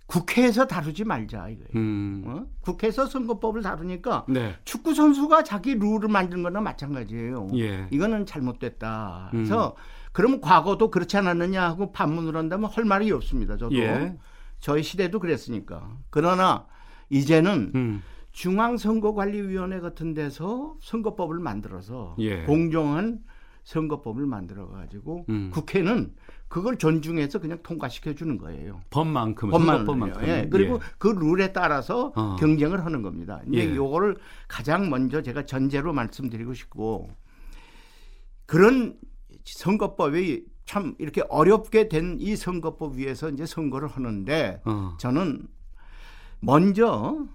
국회에서 0.06 0.66
다루지 0.66 1.04
말자 1.04 1.48
이거예요. 1.48 1.68
음. 1.76 2.24
어? 2.26 2.46
국회에서 2.60 3.06
선거법을 3.06 3.62
다루니까 3.62 4.26
네. 4.28 4.56
축구 4.64 4.92
선수가 4.92 5.44
자기 5.44 5.74
룰을 5.76 6.08
만든 6.08 6.42
거나 6.42 6.60
마찬가지예요. 6.60 7.48
예. 7.54 7.86
이거는 7.90 8.26
잘못됐다. 8.26 9.30
음. 9.32 9.38
그래서 9.38 9.76
그럼 10.12 10.40
과거도 10.40 10.90
그렇지 10.90 11.16
않았느냐 11.16 11.62
하고 11.62 11.92
반문을 11.92 12.36
한다면 12.36 12.70
할 12.70 12.84
말이 12.84 13.10
없습니다. 13.12 13.56
저도 13.56 13.76
예. 13.76 14.16
저희 14.58 14.82
시대도 14.82 15.20
그랬으니까. 15.20 15.96
그러나 16.10 16.66
이제는 17.08 17.72
음. 17.74 18.02
중앙선거관리위원회 18.32 19.80
같은 19.80 20.14
데서 20.14 20.76
선거법을 20.80 21.38
만들어서 21.38 22.16
예. 22.18 22.44
공정한 22.44 23.20
선거법을 23.64 24.26
만들어 24.26 24.68
가지고 24.68 25.26
음. 25.28 25.50
국회는 25.52 26.14
그걸 26.48 26.78
존중해서 26.78 27.38
그냥 27.38 27.58
통과시켜 27.62 28.14
주는 28.14 28.36
거예요. 28.38 28.80
법만큼 28.90 29.50
법만 29.50 29.78
선거법만큼. 29.78 30.28
예. 30.28 30.48
그리고 30.50 30.80
그 30.98 31.08
룰에 31.08 31.52
따라서 31.52 32.12
어. 32.16 32.36
경쟁을 32.36 32.84
하는 32.84 33.02
겁니다. 33.02 33.40
이제 33.48 33.70
예. 33.70 33.76
요거를 33.76 34.16
가장 34.48 34.90
먼저 34.90 35.22
제가 35.22 35.44
전제로 35.44 35.92
말씀드리고 35.92 36.54
싶고 36.54 37.10
그런 38.46 38.96
선거법이 39.44 40.44
참 40.64 40.94
이렇게 40.98 41.22
어렵게 41.28 41.88
된 41.88 42.16
이 42.20 42.36
선거법 42.36 42.96
위에서 42.96 43.30
이제 43.30 43.46
선거를 43.46 43.88
하는데 43.88 44.60
어. 44.64 44.96
저는 44.98 45.46
먼저 46.40 47.26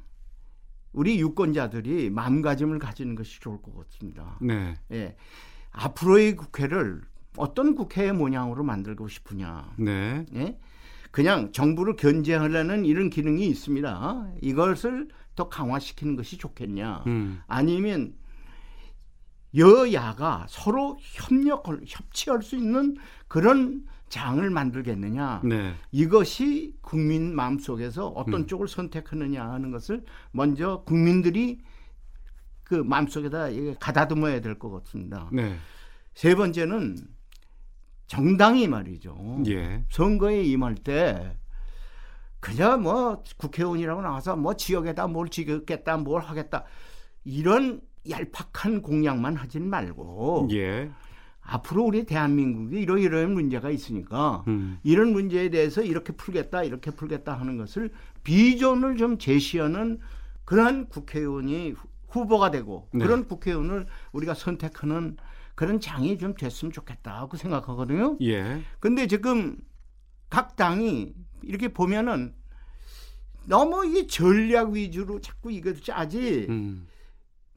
우리 0.93 1.19
유권자들이 1.19 2.09
마음가짐을 2.09 2.79
가지는 2.79 3.15
것이 3.15 3.39
좋을 3.41 3.61
것 3.61 3.75
같습니다. 3.75 4.37
네. 4.41 4.75
예. 4.91 5.15
앞으로의 5.71 6.35
국회를 6.37 7.01
어떤 7.37 7.75
국회의 7.75 8.13
모양으로 8.13 8.63
만들고 8.63 9.09
싶으냐. 9.09 9.73
네. 9.77 10.25
예? 10.35 10.57
그냥 11.11 11.51
정부를 11.51 11.97
견제하려는 11.97 12.85
이런 12.85 13.09
기능이 13.09 13.45
있습니다. 13.47 14.31
이것을 14.41 15.09
더 15.35 15.49
강화시키는 15.49 16.15
것이 16.15 16.37
좋겠냐. 16.37 17.03
음. 17.07 17.41
아니면 17.47 18.13
여야가 19.55 20.45
서로 20.49 20.97
협력을 21.01 21.81
협치할 21.87 22.41
수 22.41 22.55
있는 22.55 22.97
그런 23.27 23.85
장을 24.09 24.47
만들겠느냐. 24.49 25.41
네. 25.43 25.73
이것이 25.91 26.75
국민 26.81 27.35
마음속에서 27.35 28.07
어떤 28.09 28.41
음. 28.41 28.47
쪽을 28.47 28.67
선택하느냐 28.67 29.43
하는 29.49 29.71
것을 29.71 30.03
먼저 30.31 30.83
국민들이 30.85 31.61
그 32.63 32.75
마음속에다 32.75 33.47
가다듬어야 33.79 34.41
될 34.41 34.57
것 34.57 34.71
같습니다. 34.71 35.29
네. 35.31 35.57
세 36.13 36.35
번째는 36.35 36.97
정당이 38.07 38.67
말이죠. 38.67 39.43
예. 39.47 39.83
선거에 39.89 40.43
임할 40.43 40.75
때 40.75 41.37
그냥 42.39 42.83
뭐 42.83 43.23
국회의원이라고 43.37 44.01
나와서 44.01 44.35
뭐 44.35 44.53
지역에다 44.55 45.07
뭘 45.07 45.29
지겠다 45.29 45.97
뭘 45.97 46.21
하겠다 46.21 46.63
이런 47.23 47.81
얄팍한 48.09 48.81
공약만 48.81 49.35
하진 49.35 49.69
말고 49.69 50.49
예. 50.51 50.91
앞으로 51.41 51.83
우리 51.83 52.05
대한민국이 52.05 52.79
이러 52.81 52.97
이러한 52.97 53.33
문제가 53.33 53.69
있으니까 53.69 54.43
음. 54.47 54.79
이런 54.83 55.11
문제에 55.11 55.49
대해서 55.49 55.83
이렇게 55.83 56.13
풀겠다 56.13 56.63
이렇게 56.63 56.91
풀겠다 56.91 57.33
하는 57.39 57.57
것을 57.57 57.91
비전을 58.23 58.97
좀 58.97 59.17
제시하는 59.17 59.99
그런 60.43 60.87
국회의원이 60.89 61.71
후- 61.71 61.87
후보가 62.09 62.49
되고 62.51 62.87
네. 62.93 63.05
그런 63.05 63.27
국회의원을 63.27 63.85
우리가 64.11 64.33
선택하는 64.33 65.17
그런 65.53 65.79
장이 65.79 66.17
좀 66.17 66.33
됐으면 66.33 66.71
좋겠다고 66.71 67.37
생각하거든요. 67.37 68.17
예. 68.21 68.61
근데 68.79 69.07
지금 69.07 69.57
각 70.29 70.55
당이 70.55 71.13
이렇게 71.43 71.67
보면은 71.69 72.33
너무 73.45 73.85
이게 73.85 74.07
전략 74.07 74.71
위주로 74.71 75.21
자꾸 75.21 75.51
이걸 75.51 75.79
짜지 75.79 76.47
음. 76.49 76.87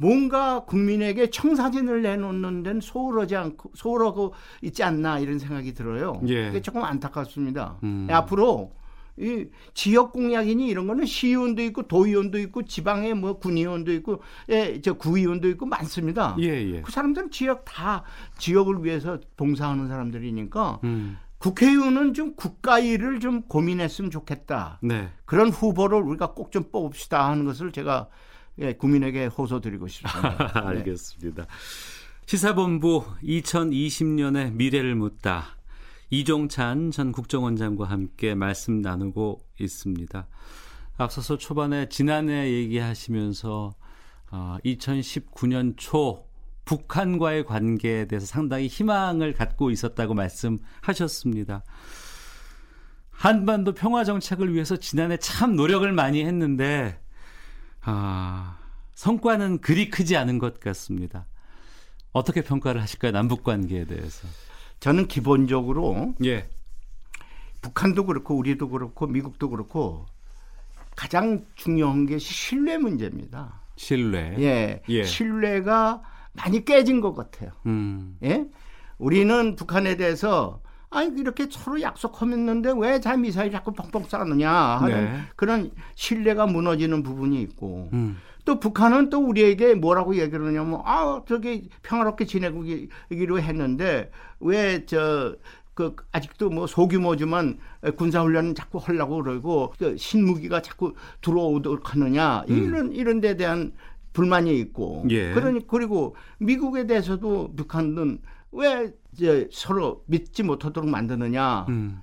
뭔가 0.00 0.60
국민에게 0.64 1.30
청사진을 1.30 2.02
내놓는 2.02 2.62
데는 2.62 2.80
소홀하지 2.80 3.36
않고 3.36 3.72
소홀하고 3.74 4.32
있지 4.62 4.82
않나 4.84 5.18
이런 5.18 5.38
생각이 5.38 5.74
들어요. 5.74 6.20
예. 6.28 6.46
그게 6.46 6.62
조금 6.62 6.84
안타깝습니다. 6.84 7.78
음. 7.82 8.06
앞으로 8.10 8.72
이 9.20 9.46
지역 9.74 10.12
공약이니 10.12 10.68
이런 10.68 10.86
거는 10.86 11.04
시의원도 11.04 11.60
있고 11.64 11.88
도의원도 11.88 12.38
있고 12.38 12.62
지방에 12.62 13.14
뭐 13.14 13.38
군의원도 13.40 13.92
있고 13.94 14.22
예, 14.48 14.80
저 14.80 14.92
구의원도 14.92 15.48
있고 15.48 15.66
많습니다. 15.66 16.36
예, 16.38 16.46
예. 16.46 16.82
그 16.82 16.92
사람들은 16.92 17.32
지역 17.32 17.64
다 17.64 18.04
지역을 18.38 18.84
위해서 18.84 19.18
봉사하는 19.36 19.88
사람들이니까 19.88 20.78
음. 20.84 21.18
국회의원은 21.38 22.14
좀 22.14 22.34
국가 22.36 22.78
일을 22.78 23.18
좀 23.18 23.42
고민했으면 23.42 24.12
좋겠다. 24.12 24.78
네. 24.82 25.08
그런 25.24 25.48
후보를 25.50 26.00
우리가 26.02 26.34
꼭 26.34 26.50
좀 26.52 26.64
뽑읍시다 26.70 27.28
하는 27.28 27.44
것을 27.44 27.72
제가 27.72 28.06
예, 28.60 28.72
국민에게 28.72 29.26
호소드리고 29.26 29.88
싶습니다. 29.88 30.52
네. 30.52 30.60
알겠습니다. 30.66 31.46
시사본부 32.26 33.04
2020년의 33.22 34.52
미래를 34.52 34.94
묻다. 34.94 35.56
이종찬 36.10 36.90
전 36.90 37.12
국정원장과 37.12 37.84
함께 37.84 38.34
말씀 38.34 38.80
나누고 38.80 39.40
있습니다. 39.60 40.26
앞서서 40.96 41.38
초반에 41.38 41.88
지난해 41.88 42.50
얘기하시면서 42.52 43.74
어, 44.30 44.56
2019년 44.64 45.74
초 45.76 46.26
북한과의 46.64 47.44
관계에 47.44 48.06
대해서 48.06 48.26
상당히 48.26 48.66
희망을 48.66 49.32
갖고 49.32 49.70
있었다고 49.70 50.14
말씀하셨습니다. 50.14 51.62
한반도 53.10 53.72
평화 53.72 54.04
정책을 54.04 54.52
위해서 54.52 54.76
지난해 54.76 55.16
참 55.16 55.56
노력을 55.56 55.90
많이 55.92 56.24
했는데 56.24 57.00
아, 57.82 58.58
성과는 58.94 59.60
그리 59.60 59.90
크지 59.90 60.16
않은 60.16 60.38
것 60.38 60.60
같습니다. 60.60 61.26
어떻게 62.12 62.42
평가를 62.42 62.80
하실까요? 62.82 63.12
남북 63.12 63.44
관계에 63.44 63.84
대해서. 63.84 64.26
저는 64.80 65.08
기본적으로 65.08 66.14
예. 66.24 66.48
북한도 67.60 68.06
그렇고 68.06 68.36
우리도 68.36 68.68
그렇고 68.68 69.06
미국도 69.06 69.50
그렇고 69.50 70.06
가장 70.96 71.44
중요한 71.54 72.06
게 72.06 72.18
신뢰 72.18 72.78
문제입니다. 72.78 73.60
신뢰. 73.76 74.34
예, 74.38 74.82
예. 74.88 75.04
신뢰가 75.04 76.02
많이 76.32 76.64
깨진 76.64 77.00
것 77.00 77.14
같아요. 77.14 77.50
음. 77.66 78.16
예, 78.22 78.44
우리는 78.98 79.54
북한에 79.56 79.96
대해서 79.96 80.60
아 80.90 81.02
이렇게 81.02 81.46
서로 81.50 81.80
약속했는데 81.80 82.72
왜자 82.76 83.16
미사일 83.16 83.52
자꾸 83.52 83.72
펑펑 83.72 84.04
쏴느냐 84.04 84.78
하는 84.80 85.04
네. 85.04 85.20
그런 85.36 85.70
신뢰가 85.94 86.46
무너지는 86.46 87.02
부분이 87.02 87.40
있고 87.42 87.90
음. 87.92 88.16
또 88.44 88.58
북한은 88.58 89.10
또 89.10 89.18
우리에게 89.18 89.74
뭐라고 89.74 90.16
얘기를 90.16 90.46
하냐면 90.46 90.80
아 90.84 91.22
저기 91.28 91.68
평화롭게 91.82 92.24
지내기로 92.24 93.40
했는데 93.40 94.10
왜저 94.40 95.36
그 95.74 95.94
아직도 96.12 96.48
뭐 96.48 96.66
소규모지만 96.66 97.58
군사 97.96 98.22
훈련은 98.22 98.54
자꾸 98.54 98.78
하려고 98.78 99.22
그러고 99.22 99.74
그 99.78 99.96
신무기가 99.98 100.62
자꾸 100.62 100.94
들어오도록 101.20 101.92
하느냐 101.92 102.44
이런 102.48 102.92
이런 102.92 103.20
데 103.20 103.36
대한 103.36 103.72
불만이 104.14 104.58
있고 104.58 105.04
예. 105.10 105.32
그러니 105.34 105.66
그리고 105.68 106.16
미국에 106.38 106.86
대해서도 106.86 107.54
북한은 107.54 108.18
왜 108.52 108.92
이제 109.12 109.48
서로 109.52 110.02
믿지 110.06 110.42
못하도록 110.42 110.88
만드느냐 110.88 111.66
음. 111.68 112.00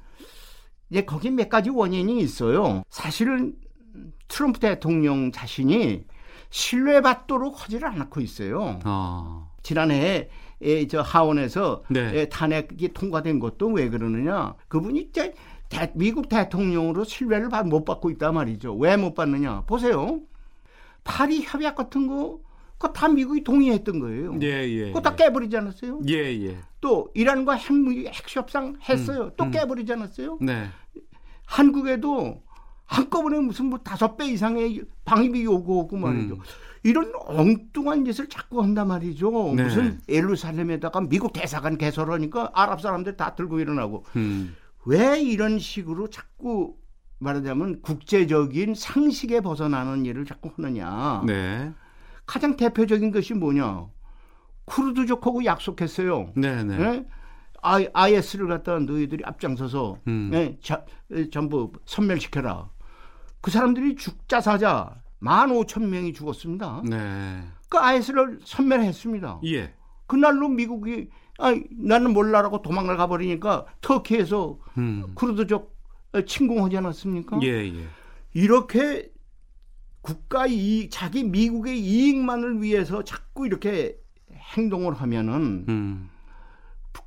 이제 0.90 1.04
거기 1.06 1.32
몇 1.32 1.50
가지 1.50 1.70
원인이 1.70 2.20
있어요. 2.20 2.84
사실은 2.90 3.56
트럼프 4.28 4.60
대통령 4.60 5.32
자신이 5.32 6.04
신뢰받도록 6.50 7.64
하지를 7.64 7.88
않고 7.90 8.22
있어요. 8.22 8.80
어. 8.86 9.52
지난해에 9.64 10.30
예, 10.62 10.88
저 10.88 11.02
하원에서 11.02 11.84
네. 11.90 12.12
예, 12.16 12.30
탄핵이 12.30 12.90
통과된 12.94 13.40
것도 13.40 13.68
왜 13.70 13.90
그러느냐? 13.90 14.56
그분이 14.68 15.00
이제 15.10 15.34
대- 15.70 15.92
미국 15.96 16.30
대통령으로 16.30 17.04
신뢰를 17.04 17.50
받- 17.50 17.68
못 17.68 17.84
받고 17.84 18.10
있단 18.12 18.34
말이죠. 18.36 18.76
왜 18.76 18.96
못 18.96 19.14
받느냐? 19.16 19.62
보세요. 19.68 20.22
파리 21.04 21.42
협약 21.44 21.76
같은 21.76 22.08
거, 22.08 22.40
그거 22.78 22.92
다 22.92 23.08
미국이 23.08 23.44
동의했던 23.44 24.00
거예요. 24.00 24.38
예, 24.42 24.68
예. 24.70 24.88
그거 24.88 25.02
다 25.02 25.16
깨버리지 25.16 25.56
않았어요? 25.58 26.02
예, 26.10 26.14
예. 26.14 26.58
또 26.82 27.10
이란과 27.14 27.54
핵무기 27.54 28.08
핵협상 28.08 28.78
했어요. 28.88 29.32
또 29.38 29.46
음. 29.46 29.52
깨버리지 29.52 29.94
않았어요? 29.94 30.38
네. 30.42 30.68
한국에도 31.46 32.44
한꺼번에 32.86 33.40
무슨 33.40 33.66
뭐 33.68 33.80
다섯 33.80 34.18
배 34.18 34.28
이상의 34.28 34.84
방위비 35.06 35.44
요구하고 35.44 35.98
말이죠. 35.98 36.36
음. 36.36 36.40
이런 36.84 37.12
엉뚱한 37.26 38.06
짓을 38.06 38.28
자꾸 38.30 38.62
한단 38.62 38.90
말이죠. 38.90 39.54
네. 39.56 39.64
무슨 39.64 40.00
예루살렘에다가 40.08 41.02
미국 41.02 41.34
대사관 41.34 41.78
개설하니까 41.78 42.52
아랍 42.54 42.82
사람들 42.82 43.18
다 43.18 43.34
들고 43.36 43.60
일어나고 43.60 44.04
음. 44.18 44.56
왜 44.86 45.20
이런 45.20 45.58
식으로 45.58 46.10
자꾸 46.10 46.76
말하자면 47.18 47.82
국제적인 47.82 48.76
상식에 48.76 49.42
벗어나는 49.42 50.06
일을 50.06 50.26
자꾸 50.26 50.52
하느냐. 50.56 51.24
네. 51.26 51.74
가장 52.26 52.56
대표적인 52.58 53.12
것이 53.12 53.34
뭐냐. 53.34 53.88
쿠르드족하고 54.66 55.46
약속했어요. 55.46 56.32
네, 56.36 56.64
네. 56.64 56.80
예? 56.80 57.06
I, 57.62 57.88
IS를 57.94 58.48
갖다 58.48 58.78
너희들이 58.80 59.24
앞장서서 59.26 59.98
음. 60.08 60.32
예, 60.34 60.58
자, 60.62 60.86
예, 61.12 61.30
전부 61.30 61.72
섬멸시켜라. 61.86 62.70
그 63.42 63.52
사람들이 63.52 63.96
죽자 63.96 64.42
사자 64.42 65.02
15,000명이 65.22 66.14
죽었습니다. 66.14 66.84
네. 66.88 67.44
그 67.70 67.78
IS를 67.80 68.40
섬멸했습니다. 68.44 69.42
예. 69.46 69.74
그날로 70.08 70.48
미국이 70.48 71.10
아, 71.40 71.54
나는 71.72 72.14
몰라라고 72.14 72.62
도망을 72.62 72.98
가버리니까 72.98 73.66
터키에서 73.82 74.60
음. 74.78 75.06
쿠르드족 75.16 75.76
침공하지 76.26 76.78
않았습니까? 76.78 77.40
예, 77.44 77.66
예. 77.66 77.88
이렇게 78.34 79.10
국가 80.10 80.46
이익, 80.46 80.92
자기 80.92 81.24
미국의 81.24 81.80
이익만을 81.80 82.62
위해서 82.62 83.04
자꾸 83.04 83.48
이렇게 83.48 83.98
행동을 84.56 84.94
하면은 84.94 85.66
음. 85.68 86.10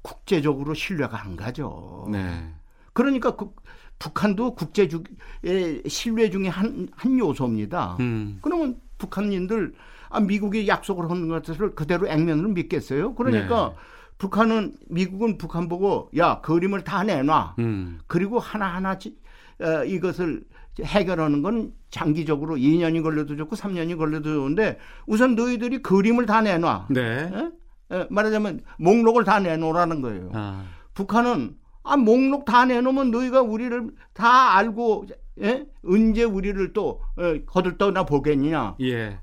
국제적으로 0.02 0.74
신뢰가 0.74 1.22
안 1.22 1.36
가죠. 1.36 2.08
네. 2.10 2.52
그러니까 2.94 3.36
국- 3.36 3.62
북한도 4.00 4.56
국제의 4.56 5.82
신뢰 5.86 6.28
중에 6.30 6.48
한, 6.48 6.88
한 6.96 7.18
요소입니다. 7.18 7.96
음. 8.00 8.38
그러면 8.42 8.80
북한인들 8.98 9.74
아, 10.10 10.18
미국이 10.18 10.66
약속을 10.66 11.08
하는 11.08 11.28
것을 11.28 11.76
그대로 11.76 12.08
액면으로 12.08 12.48
믿겠어요? 12.48 13.14
그러니까 13.14 13.68
네. 13.68 13.76
북한은 14.18 14.74
미국은 14.88 15.38
북한 15.38 15.68
보고 15.68 16.10
야 16.16 16.40
그림을 16.40 16.82
다 16.82 17.04
내놔. 17.04 17.54
음. 17.60 18.00
그리고 18.08 18.40
하나하나 18.40 18.98
지- 18.98 19.16
어, 19.60 19.84
이것을 19.84 20.42
해결하는 20.80 21.42
건 21.42 21.72
장기적으로 21.90 22.56
2년이 22.56 23.02
걸려도 23.02 23.36
좋고 23.36 23.56
3년이 23.56 23.96
걸려도 23.98 24.32
좋은데 24.32 24.78
우선 25.06 25.34
너희들이 25.34 25.82
그림을 25.82 26.26
다 26.26 26.40
내놔. 26.40 26.86
네. 26.90 27.30
예? 27.32 27.50
예, 27.90 28.06
말하자면 28.10 28.60
목록을 28.78 29.24
다 29.24 29.40
내놓으라는 29.40 30.00
거예요. 30.02 30.30
아. 30.34 30.64
북한은 30.94 31.56
아 31.82 31.96
목록 31.96 32.44
다 32.44 32.66
내놓으면 32.66 33.10
너희가 33.10 33.40
우리를 33.40 33.90
다 34.12 34.56
알고 34.56 35.06
예? 35.40 35.66
언제 35.84 36.24
우리를 36.24 36.72
또 36.72 37.00
어, 37.16 37.34
거들떠나 37.46 38.04
보겠느냐 38.04 38.76
예. 38.82 39.18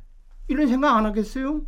이런 0.47 0.67
생각 0.67 0.95
안 0.95 1.05
하겠어요? 1.05 1.61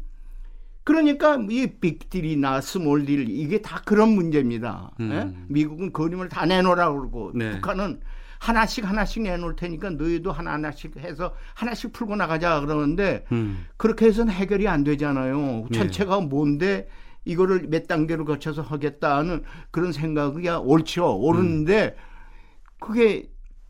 그러니까 0.84 1.38
이 1.50 1.68
빅딜이나 1.80 2.62
스몰딜 2.62 3.30
이게 3.30 3.62
다 3.62 3.82
그런 3.86 4.10
문제입니다. 4.10 4.92
예? 5.02 5.04
음. 5.04 5.46
미국은 5.50 5.92
그림을 5.92 6.30
다 6.30 6.46
내놓으라 6.46 6.94
그러고 6.94 7.32
네. 7.36 7.52
북한은 7.56 8.00
하나씩 8.40 8.88
하나씩 8.88 9.24
내놓을 9.24 9.56
테니까 9.56 9.92
너희도 9.92 10.32
하나 10.32 10.54
하나씩 10.54 10.98
해서 10.98 11.34
하나씩 11.54 11.94
풀고 11.94 12.16
나가자 12.16 12.60
그러는데 12.62 13.26
음. 13.32 13.66
그렇게 13.78 14.06
해서는 14.06 14.34
해결이 14.34 14.68
안 14.68 14.84
되잖아요. 14.84 15.68
네. 15.70 15.78
전체가 15.78 16.22
뭔데 16.22 16.88
이거를 17.26 17.68
몇 17.68 17.88
단계로 17.88 18.26
거쳐서 18.26 18.62
하겠다는 18.62 19.44
그런 19.72 19.92
생각이 19.92 20.48
옳죠. 20.50 21.18
옳은데 21.18 21.96
그게 22.80 23.30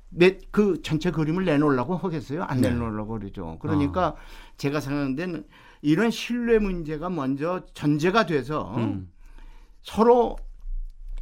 내, 0.10 0.38
그 0.52 0.82
전체 0.82 1.12
그림을 1.12 1.46
내놓으려고 1.46 1.98
하겠어요? 1.98 2.44
안 2.44 2.62
네. 2.62 2.70
내놓으려고 2.70 3.20
그러죠. 3.20 3.58
그러니까 3.60 4.16
제가 4.58 4.80
생각하는 4.80 5.16
데는 5.16 5.46
이런 5.82 6.12
신뢰 6.12 6.60
문제가 6.60 7.10
먼저 7.10 7.62
전제가 7.74 8.26
돼서 8.26 8.76
음. 8.78 9.12
서로 9.82 10.38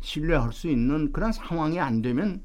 신뢰할 0.02 0.54
수 0.54 0.68
있는 0.68 1.12
그런 1.12 1.32
상황이 1.32 1.80
안 1.80 2.02
되면 2.02 2.44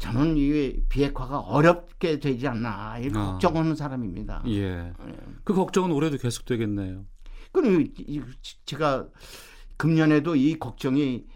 저는 0.00 0.36
이 0.38 0.80
비핵화가 0.88 1.38
어렵게 1.40 2.18
되지 2.18 2.48
않나 2.48 2.98
이렇게 2.98 3.18
아. 3.18 3.32
걱정하는 3.32 3.76
사람입니다. 3.76 4.42
예. 4.48 4.92
그 5.44 5.54
걱정은 5.54 5.92
올해도 5.92 6.16
계속되겠네요. 6.16 7.04
그럼 7.52 7.82
이- 7.98 8.22
제가 8.64 9.06
금년에도 9.76 10.34
이 10.36 10.58
걱정이 10.58 11.26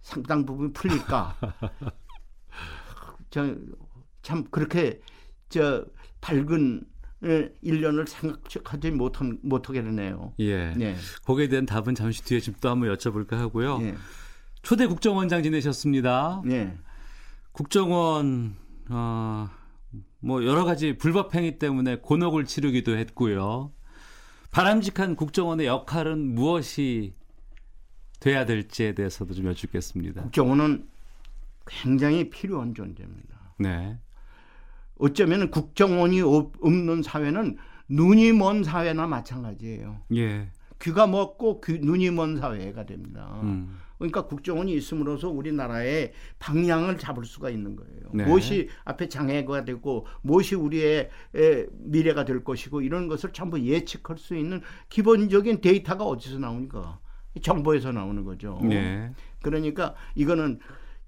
상당 0.00 0.44
부분 0.46 0.72
풀릴까? 0.72 1.36
저 3.30 3.54
참 4.22 4.42
그렇게 4.50 5.00
저 5.48 5.84
밝은 6.20 6.82
예, 7.24 7.52
1년을 7.62 8.08
생각하지 8.08 8.90
못한 8.90 9.38
못하게 9.42 9.82
되네요. 9.82 10.32
예. 10.40 10.72
네. 10.74 10.96
거기에 11.24 11.46
대한 11.48 11.64
답은 11.64 11.94
잠시 11.94 12.24
뒤에 12.24 12.40
좀 12.40 12.54
또 12.60 12.68
한번 12.70 12.92
여쭤볼까 12.94 13.32
하고요. 13.36 13.78
네. 13.78 13.94
초대 14.62 14.86
국정원장 14.86 15.42
지내셨습니다. 15.44 16.42
네. 16.44 16.76
국정원 17.56 18.54
어, 18.90 19.48
뭐 20.20 20.44
여러 20.44 20.66
가지 20.66 20.98
불법 20.98 21.34
행위 21.34 21.58
때문에 21.58 21.96
곤혹을 22.00 22.44
치르기도 22.44 22.94
했고요. 22.98 23.72
바람직한 24.50 25.16
국정원의 25.16 25.66
역할은 25.66 26.34
무엇이 26.34 27.14
돼야 28.20 28.44
될지에 28.44 28.94
대해서도 28.94 29.32
좀 29.32 29.46
여쭙겠습니다. 29.46 30.20
국정원은 30.24 30.86
굉장히 31.66 32.28
필요한 32.28 32.74
존재입니다. 32.74 33.54
네. 33.58 33.98
어쩌면 34.98 35.50
국정원이 35.50 36.20
없- 36.20 36.62
없는 36.62 37.02
사회는 37.02 37.56
눈이 37.88 38.32
먼 38.32 38.64
사회나 38.64 39.06
마찬가지예요. 39.06 40.02
예. 40.14 40.50
귀가 40.82 41.06
먹고 41.06 41.62
귀, 41.62 41.78
눈이 41.78 42.10
먼 42.10 42.36
사회가 42.36 42.84
됩니다. 42.84 43.40
음. 43.44 43.78
그러니까 43.98 44.26
국정원이 44.26 44.74
있음으로써 44.74 45.28
우리나라의 45.28 46.12
방향을 46.38 46.98
잡을 46.98 47.24
수가 47.24 47.50
있는 47.50 47.76
거예요. 47.76 48.00
네. 48.12 48.24
무엇이 48.24 48.68
앞에 48.84 49.08
장애가 49.08 49.64
되고 49.64 50.06
무엇이 50.22 50.54
우리의 50.54 51.10
에, 51.34 51.66
미래가 51.70 52.24
될 52.24 52.44
것이고 52.44 52.82
이런 52.82 53.08
것을 53.08 53.32
전부 53.32 53.60
예측할 53.60 54.18
수 54.18 54.36
있는 54.36 54.60
기본적인 54.88 55.60
데이터가 55.60 56.04
어디서 56.04 56.38
나오니까 56.38 56.98
정보에서 57.42 57.92
나오는 57.92 58.24
거죠. 58.24 58.60
네. 58.62 59.12
그러니까 59.42 59.94
이거는 60.14 60.58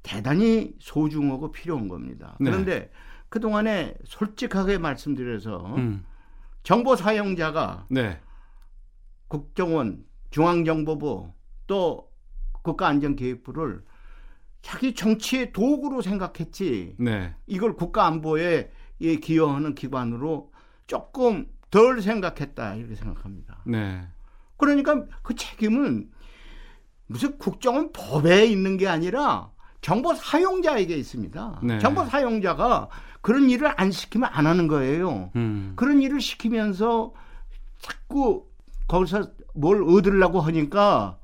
대단히 0.03 0.75
소중하고 0.79 1.53
필요한 1.53 1.89
겁니다. 1.89 2.37
네. 2.41 2.51
그런데 2.51 2.91
그동안에 3.29 3.95
솔직하게 4.05 4.79
말씀드려서 4.79 5.75
음. 5.77 6.05
정보 6.63 6.97
사용자가 6.97 7.87
네. 7.91 8.19
국정원, 9.29 10.05
중앙정보부 10.31 11.33
또 11.67 12.08
국가안전기획부를 12.69 13.83
자기 14.63 14.95
정치의 14.95 15.53
도구로 15.53 16.03
생각했지 16.03 16.97
네. 16.99 17.35
이걸 17.47 17.75
국가안보에 17.75 18.71
예, 19.01 19.17
기여하는 19.17 19.75
기관으로 19.75 20.53
조금 20.87 21.47
덜 21.71 22.03
생각했다 22.03 22.75
이렇게 22.75 22.95
생각합니다. 22.95 23.63
네. 23.67 24.07
그러니까 24.57 25.05
그 25.23 25.35
책임은 25.35 26.11
무슨 27.07 27.39
국정원 27.39 27.93
법에 27.93 28.47
있는 28.47 28.77
게 28.77 28.89
아니라 28.89 29.51
정보 29.81 30.15
사용자에게 30.15 30.95
있습니다. 30.97 31.61
네. 31.63 31.79
정보 31.79 32.05
사용자가 32.05 32.89
그런 33.21 33.49
일을 33.49 33.73
안 33.77 33.91
시키면 33.91 34.29
안 34.33 34.47
하는 34.47 34.67
거예요. 34.67 35.31
음. 35.37 35.73
그런 35.77 36.03
일을 36.03 36.21
시키면서 36.21 37.13
자꾸 37.81 38.47
거기서 38.89 39.31
뭘 39.55 39.83
얻으려고 39.83 40.41
하니까 40.41 41.19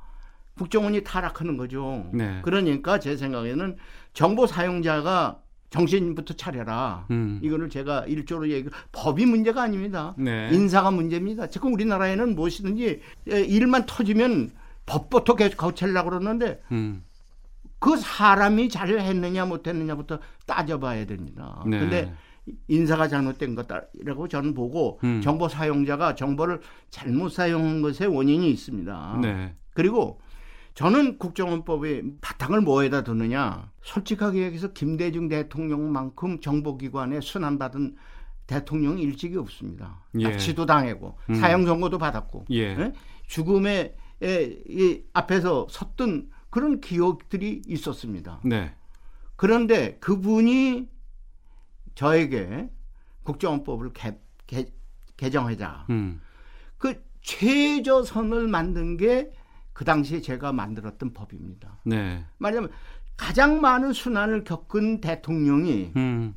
국정원이 0.57 1.03
타락하는 1.03 1.57
거죠. 1.57 2.09
네. 2.12 2.40
그러니까 2.43 2.99
제 2.99 3.17
생각에는 3.17 3.77
정보 4.12 4.47
사용자가 4.47 5.40
정신부터 5.71 6.35
차려라. 6.35 7.07
음. 7.11 7.40
이거를 7.43 7.69
제가 7.69 8.05
일조로 8.07 8.49
얘기 8.51 8.69
법이 8.93 9.27
문제가 9.27 9.62
아닙니다. 9.62 10.14
네. 10.17 10.49
인사가 10.53 10.93
문제입니다. 10.93 11.49
지금 11.49 11.75
우리나라에는 11.75 12.37
무엇이든지 12.37 13.01
예, 13.33 13.40
일만 13.40 13.87
터지면 13.87 14.53
법부터 14.87 15.35
계속 15.35 15.57
거치려고 15.57 16.11
그러는데 16.11 16.62
음. 16.71 17.03
그 17.81 17.97
사람이 17.97 18.69
잘 18.69 18.88
했느냐 18.88 19.47
못했느냐부터 19.47 20.21
따져봐야 20.47 21.07
됩니다. 21.07 21.64
네. 21.67 21.81
근데 21.81 22.14
인사가 22.69 23.09
잘못된 23.09 23.57
거다라고 23.57 24.29
저는 24.29 24.55
보고 24.55 25.01
음. 25.03 25.21
정보 25.23 25.49
사용자가 25.49 26.14
정보를 26.14 26.61
잘못 26.90 27.31
사용한 27.31 27.83
것에 27.83 28.07
원인이 28.07 28.49
있습니다. 28.49 29.19
네. 29.23 29.55
그리고 29.75 30.21
저는 30.75 31.19
국정원법의 31.19 32.03
바탕을 32.21 32.61
뭐에다 32.61 33.05
두느냐 33.05 33.71
솔직하게 33.83 34.43
얘기해서 34.43 34.73
김대중 34.73 35.29
대통령만큼 35.29 36.41
정보기관에 36.41 37.21
순환받은 37.21 37.97
대통령이 38.47 39.03
일찍이 39.03 39.37
없습니다. 39.37 40.05
예. 40.19 40.25
납치도 40.25 40.67
당하고 40.67 41.17
음. 41.31 41.35
사형 41.37 41.65
선고도 41.65 41.99
받았고 41.99 42.47
예. 42.51 42.77
예? 42.79 42.93
죽음의 43.29 43.97
에, 44.23 44.45
이 44.69 45.03
앞에서 45.13 45.67
섰던 45.71 46.31
그런 46.51 46.81
기억들이 46.81 47.63
있었습니다. 47.67 48.41
네. 48.45 48.75
그런데 49.37 49.97
그분이 49.99 50.89
저에게 51.95 52.69
국정원법을 53.23 53.93
개, 53.93 54.19
개, 54.47 54.67
개정하자. 55.17 55.87
음. 55.91 56.21
그 56.79 57.03
최저선을 57.23 58.49
만든 58.49 58.97
게 58.97 59.31
그 59.75 59.85
당시에 59.85 60.23
제가 60.23 60.53
만들었던 60.53 61.13
법입니다. 61.13 61.81
네. 61.85 62.25
말하자면 62.39 62.71
가장 63.17 63.61
많은 63.61 63.93
순환을 63.93 64.45
겪은 64.45 65.01
대통령이 65.01 65.93
음. 65.97 66.35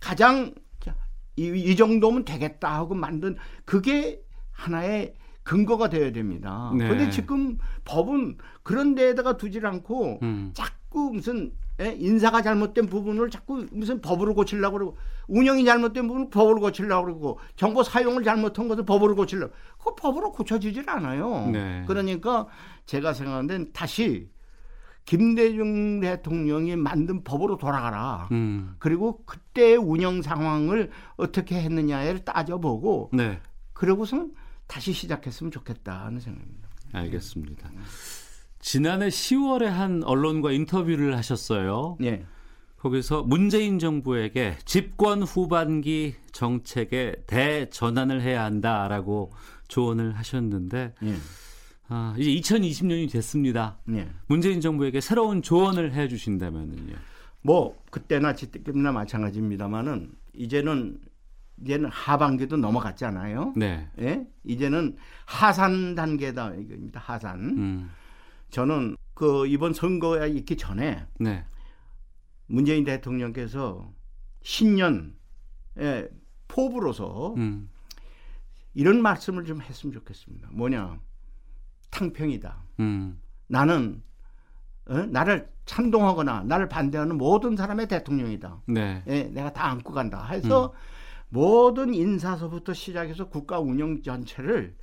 가장 0.00 0.54
자, 0.80 0.96
이, 1.36 1.48
이 1.48 1.76
정도면 1.76 2.24
되겠다 2.24 2.74
하고 2.74 2.94
만든 2.94 3.36
그게 3.64 4.22
하나의 4.52 5.14
근거가 5.42 5.88
되어야 5.88 6.12
됩니다. 6.12 6.72
네. 6.76 6.84
그런데 6.84 7.10
지금 7.10 7.58
법은 7.84 8.38
그런 8.62 8.94
데에다가 8.94 9.36
두질 9.36 9.66
않고 9.66 10.20
음. 10.22 10.50
자꾸 10.54 11.10
무슨 11.12 11.52
예, 11.80 11.94
인사가 11.98 12.42
잘못된 12.42 12.86
부분을 12.86 13.30
자꾸 13.30 13.66
무슨 13.72 14.00
법으로 14.00 14.34
고치려고 14.34 14.78
그러고 14.78 14.96
운영이 15.28 15.64
잘못된 15.64 16.08
부분을 16.08 16.30
법으로 16.30 16.60
고치려고 16.60 17.04
그러고 17.04 17.38
정보 17.54 17.82
사용을 17.82 18.24
잘못한 18.24 18.66
것을 18.66 18.84
법으로 18.84 19.14
고치려고 19.14 19.52
그 19.82 19.94
법으로 19.94 20.32
고쳐지질 20.32 20.88
않아요. 20.88 21.48
네. 21.52 21.84
그러니까 21.86 22.46
제가 22.86 23.12
생각하는 23.12 23.70
다시 23.72 24.28
김대중 25.04 26.00
대통령이 26.00 26.76
만든 26.76 27.24
법으로 27.24 27.56
돌아가라. 27.56 28.28
음. 28.32 28.74
그리고 28.78 29.24
그때의 29.24 29.76
운영 29.76 30.20
상황을 30.20 30.90
어떻게 31.16 31.60
했느냐를 31.62 32.24
따져보고 32.24 33.10
네. 33.12 33.40
그러고선 33.72 34.32
다시 34.66 34.92
시작했으면 34.92 35.50
좋겠다는 35.50 36.20
생각입니다. 36.20 36.68
알겠습니다. 36.92 37.70
지난해 38.60 39.08
10월에 39.08 39.64
한 39.64 40.02
언론과 40.04 40.52
인터뷰를 40.52 41.16
하셨어요. 41.16 41.96
예. 42.02 42.26
거기서 42.78 43.22
문재인 43.24 43.78
정부에게 43.78 44.56
집권 44.64 45.22
후반기 45.22 46.14
정책에 46.32 47.16
대전환을 47.26 48.22
해야 48.22 48.44
한다라고 48.44 49.32
조언을 49.66 50.16
하셨는데 50.16 50.94
예. 51.02 51.14
아, 51.88 52.14
이제 52.18 52.30
2020년이 52.30 53.10
됐습니다. 53.10 53.78
예. 53.90 54.08
문재인 54.26 54.60
정부에게 54.60 55.00
새로운 55.00 55.42
조언을 55.42 55.94
해 55.94 56.06
주신다면은요. 56.06 56.94
뭐 57.42 57.76
그때나 57.90 58.34
지금이나 58.34 58.92
마찬가지입니다만은 58.92 60.12
이제는 60.34 60.98
이제는 61.62 61.90
하반기도 61.90 62.56
넘어갔잖아요. 62.56 63.54
네. 63.56 63.88
예? 63.98 64.24
이제는 64.44 64.96
하산 65.24 65.96
단계다 65.96 66.54
이겁니다. 66.54 67.00
하산. 67.00 67.40
음. 67.40 67.90
저는 68.50 68.96
그 69.14 69.46
이번 69.46 69.72
선거에 69.72 70.28
있기 70.28 70.56
전에 70.56 71.04
네. 71.18 71.44
문재인 72.48 72.84
대통령께서 72.84 73.92
신년에 74.42 75.12
포부로서 76.48 77.34
음. 77.36 77.68
이런 78.74 79.00
말씀을 79.02 79.44
좀 79.44 79.60
했으면 79.60 79.92
좋겠습니다. 79.92 80.48
뭐냐? 80.52 80.98
탕평이다. 81.90 82.64
음. 82.80 83.20
나는 83.46 84.02
어? 84.86 84.94
나를 85.06 85.50
찬동하거나 85.66 86.44
나를 86.44 86.68
반대하는 86.68 87.18
모든 87.18 87.54
사람의 87.54 87.88
대통령이다. 87.88 88.62
네. 88.66 89.02
예, 89.06 89.24
내가 89.24 89.52
다 89.52 89.66
안고 89.70 89.92
간다. 89.92 90.26
해서 90.26 90.72
모든 91.28 91.92
인사서부터 91.92 92.72
시작해서 92.72 93.28
국가 93.28 93.60
운영 93.60 94.02
전체를 94.02 94.76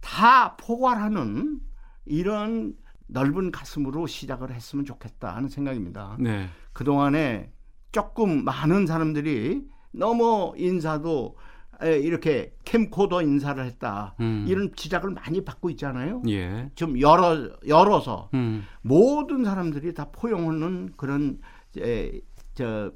다 0.00 0.56
포괄하는 0.56 1.60
이런 2.04 2.74
넓은 3.06 3.50
가슴으로 3.50 4.06
시작을 4.06 4.52
했으면 4.52 4.84
좋겠다 4.84 5.34
하는 5.34 5.48
생각입니다. 5.48 6.16
네. 6.18 6.48
그동안에 6.72 7.50
조금 7.92 8.44
많은 8.44 8.86
사람들이 8.86 9.62
너무 9.92 10.52
인사도 10.56 11.36
이렇게 11.82 12.54
캠코더 12.64 13.22
인사를 13.22 13.64
했다. 13.64 14.14
음. 14.20 14.44
이런 14.48 14.74
지적을 14.74 15.10
많이 15.10 15.44
받고 15.44 15.70
있잖아요. 15.70 16.22
예. 16.28 16.70
좀 16.74 17.00
열어 17.00 17.50
열어서 17.66 18.30
음. 18.34 18.64
모든 18.82 19.44
사람들이 19.44 19.92
다 19.92 20.10
포용하는 20.10 20.92
그런 20.96 21.40
에, 21.78 22.20
저 22.54 22.92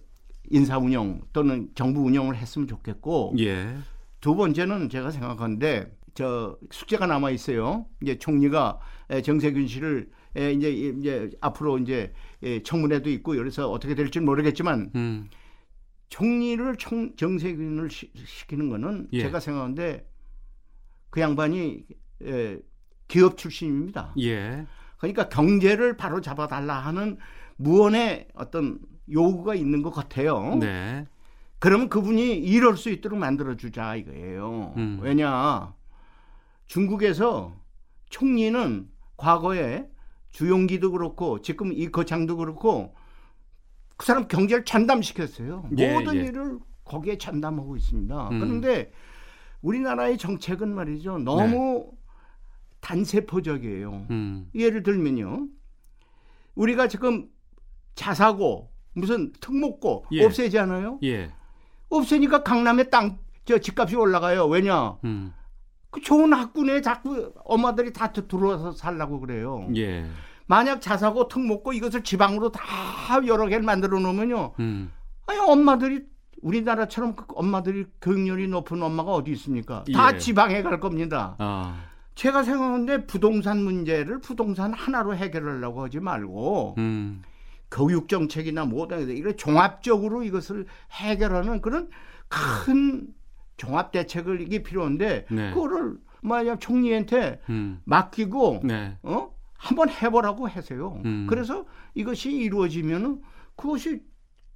인사 0.51 0.79
운영 0.79 1.21
또는 1.33 1.69
정부 1.75 2.03
운영을 2.03 2.37
했으면 2.37 2.67
좋겠고 2.67 3.35
예. 3.39 3.77
두 4.21 4.35
번째는 4.35 4.89
제가 4.89 5.11
생각하는데 5.11 5.97
저 6.15 6.57
숙제가 6.71 7.07
남아 7.07 7.31
있어요. 7.31 7.87
이제 8.03 8.19
총리가 8.19 8.79
정세균 9.25 9.67
씨를 9.67 10.11
이제 10.37 10.71
이제 10.71 11.31
앞으로 11.41 11.79
이제 11.79 12.13
청문회도 12.65 13.11
있고 13.11 13.33
그래서 13.33 13.71
어떻게 13.71 13.95
될지 13.95 14.21
모르겠지만 14.21 14.93
음. 14.95 15.29
총리를 16.09 16.77
총, 16.77 17.15
정세균을 17.17 17.91
시, 17.91 18.11
키는 18.47 18.71
거는 18.71 19.09
예. 19.13 19.21
제가 19.21 19.41
생각하는데 19.41 20.07
그 21.11 21.21
양반이 21.21 21.85
예, 22.25 22.59
기업 23.09 23.37
출신입니다. 23.37 24.15
예. 24.21 24.67
그러니까 24.99 25.29
경제를 25.29 25.97
바로 25.97 26.21
잡아달라 26.21 26.79
하는 26.79 27.19
무언의 27.57 28.29
어떤 28.35 28.79
요구가 29.11 29.55
있는 29.55 29.83
것 29.83 29.91
같아요. 29.91 30.57
네. 30.57 31.07
그러면 31.59 31.89
그분이 31.89 32.39
이럴 32.39 32.77
수 32.77 32.91
있도록 32.91 33.19
만들어 33.19 33.57
주자 33.57 33.97
이거예요. 33.97 34.75
음. 34.77 34.99
왜냐 35.03 35.75
중국에서 36.67 37.57
총리는 38.11 38.89
과거에 39.19 39.87
주용기도 40.31 40.93
그렇고 40.93 41.43
지금 41.43 41.73
이 41.73 41.91
거창도 41.91 42.39
그렇고 42.39 42.95
그 43.99 44.07
사람 44.07 44.29
경제를 44.29 44.65
찬담시켰어요. 44.65 45.69
예, 45.77 45.93
모든 45.93 46.17
예. 46.17 46.21
일을 46.21 46.59
거기에 46.85 47.19
찬담하고 47.19 47.77
있습니다. 47.77 48.29
음. 48.31 48.41
그런데 48.41 48.93
우리나라의 49.61 50.17
정책은 50.17 50.73
말이죠. 50.73 51.19
너무 51.19 51.91
네. 51.91 51.99
단세포적이에요. 52.81 54.07
음. 54.11 54.49
예를 54.55 54.85
들면요. 54.85 55.49
우리가 56.55 56.87
지금 56.87 57.29
자사고 57.97 58.71
무슨 58.95 59.33
특목고 59.41 60.07
예. 60.13 60.25
없애잖아요. 60.25 61.01
예. 61.03 61.33
없애니까 61.89 62.45
강남에 62.45 62.85
땅저 62.85 63.59
집값이 63.61 63.97
올라가요. 63.97 64.47
왜냐? 64.47 64.97
음. 65.05 65.33
그 65.99 66.03
좋은 66.03 66.33
학군에 66.33 66.81
자꾸 66.81 67.33
엄마들이 67.45 67.93
다 67.93 68.13
들어와서 68.13 68.73
살라고 68.73 69.21
그래요. 69.21 69.69
예. 69.77 70.07
만약 70.47 70.81
자사고 70.81 71.29
특목고 71.29 71.73
이것을 71.73 72.03
지방으로 72.03 72.51
다 72.51 72.63
여러 73.27 73.47
개를 73.47 73.63
만들어 73.63 73.99
놓으면요. 74.01 74.55
음. 74.61 74.91
아니 75.27 75.39
엄마들이 75.39 76.05
우리나라처럼 76.41 77.17
그 77.17 77.25
엄마들이 77.35 77.87
교육열이 78.01 78.49
높은 78.49 78.83
엄마가 78.83 79.13
어디 79.13 79.33
있습니까? 79.33 79.85
다 79.93 80.15
예. 80.15 80.19
지방에 80.19 80.63
갈 80.63 80.81
겁니다. 80.81 81.35
아. 81.39 81.85
제가 82.15 82.43
생각하는데 82.43 83.07
부동산 83.07 83.63
문제를 83.63 84.21
부동산 84.21 84.73
하나로 84.73 85.15
해결하려고 85.15 85.85
하지 85.85 86.01
말고 86.01 86.77
음. 86.79 87.23
교육 87.71 88.09
정책이나 88.09 88.65
모든 88.65 89.09
이런 89.11 89.37
종합적으로 89.37 90.23
이것을 90.23 90.67
해결하는 90.93 91.61
그런 91.61 91.91
큰 92.29 93.09
종합 93.59 93.93
대책을 93.93 94.41
이게 94.41 94.63
필요한데 94.63 95.27
네. 95.31 95.51
그거를 95.53 95.99
만약 96.23 96.61
총리한테 96.61 97.41
음. 97.51 97.81
맡기고 97.85 98.63
네. 98.65 98.97
어 99.03 99.31
한번 99.53 99.91
해보라고 99.91 100.47
하세요. 100.49 101.03
음. 101.05 101.27
그래서 101.29 101.67
이것이 101.95 102.33
이루어지면은 102.33 103.21
그것이 103.57 104.03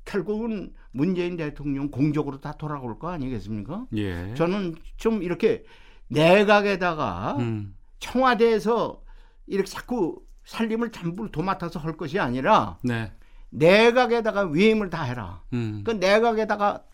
결국은 0.05 0.72
문재인 0.92 1.36
대통령 1.36 1.90
공적으로 1.90 2.40
다 2.40 2.53
돌아올 2.53 2.98
거 2.98 3.11
아니겠습니까? 3.11 3.86
예. 3.94 4.34
저는 4.34 4.76
좀 4.96 5.22
이렇게 5.22 5.64
내각에다가 6.09 7.36
음. 7.38 7.74
청와대에서 7.98 9.03
이렇게 9.46 9.68
자꾸 9.68 10.22
살림을 10.44 10.90
전부 10.90 11.30
도맡아서 11.30 11.78
할 11.78 11.96
것이 11.96 12.18
아니라 12.18 12.78
네. 12.82 13.12
내각에다가 13.50 14.46
위임을 14.46 14.90
다 14.90 15.03
해라. 15.03 15.42
음. 15.53 15.82
그 15.84 15.92
내각에다가 15.92 16.84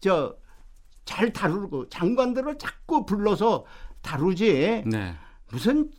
저 0.00 0.36
잘 1.04 1.32
다루고 1.32 1.88
장관들을 1.88 2.58
자꾸 2.58 3.04
불러서 3.06 3.64
다루지. 4.02 4.84
네. 4.86 5.14
무슨 5.50 5.90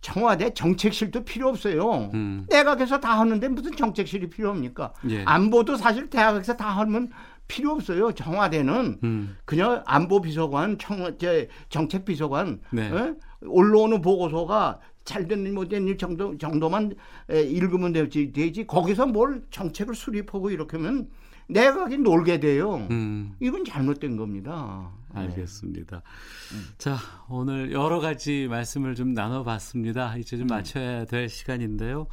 청와대 0.00 0.54
정책실도 0.54 1.24
필요 1.24 1.48
없어요. 1.48 2.10
음. 2.14 2.46
내각에서 2.48 3.00
다 3.00 3.18
하는데 3.18 3.48
무슨 3.48 3.72
정책실이 3.72 4.30
필요합니까? 4.30 4.92
예. 5.10 5.24
안보도 5.24 5.76
사실 5.76 6.08
대학에서 6.08 6.56
다 6.56 6.68
하면 6.68 7.10
필요 7.48 7.72
없어요. 7.72 8.12
청와대는 8.12 9.00
음. 9.02 9.36
그냥 9.44 9.82
안보 9.86 10.20
비서관, 10.20 10.78
청, 10.78 11.18
제 11.18 11.48
정책 11.68 12.04
비서관, 12.04 12.60
네. 12.70 12.86
에? 12.86 13.14
올라오는 13.44 14.00
보고서가 14.00 14.78
잘 15.04 15.26
됐는 15.26 15.52
못된 15.52 15.98
정도 15.98 16.38
정도만 16.38 16.94
에, 17.30 17.42
읽으면 17.42 17.92
되지, 17.92 18.32
되지. 18.32 18.66
거기서 18.66 19.06
뭘 19.06 19.42
정책을 19.50 19.96
수립하고 19.96 20.50
이렇게 20.50 20.76
하면 20.76 21.08
내각이 21.52 21.98
놀게 21.98 22.40
돼요. 22.40 22.86
음. 22.90 23.34
이건 23.40 23.64
잘못된 23.64 24.16
겁니다. 24.16 24.92
네. 25.14 25.20
알겠습니다. 25.20 25.96
네. 25.98 26.58
자, 26.78 26.98
오늘 27.28 27.72
여러 27.72 28.00
가지 28.00 28.46
말씀을 28.48 28.94
좀 28.94 29.12
나눠봤습니다. 29.12 30.16
이제 30.16 30.36
좀 30.36 30.46
음. 30.46 30.48
맞춰야 30.48 31.04
될 31.04 31.28
시간인데요. 31.28 32.06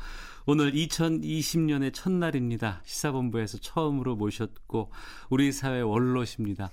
오늘 0.46 0.72
2020년의 0.74 1.94
첫날입니다. 1.94 2.82
시사본부에서 2.84 3.60
처음으로 3.60 4.16
모셨고 4.16 4.92
우리 5.30 5.52
사회 5.52 5.82
원로십니다. 5.82 6.72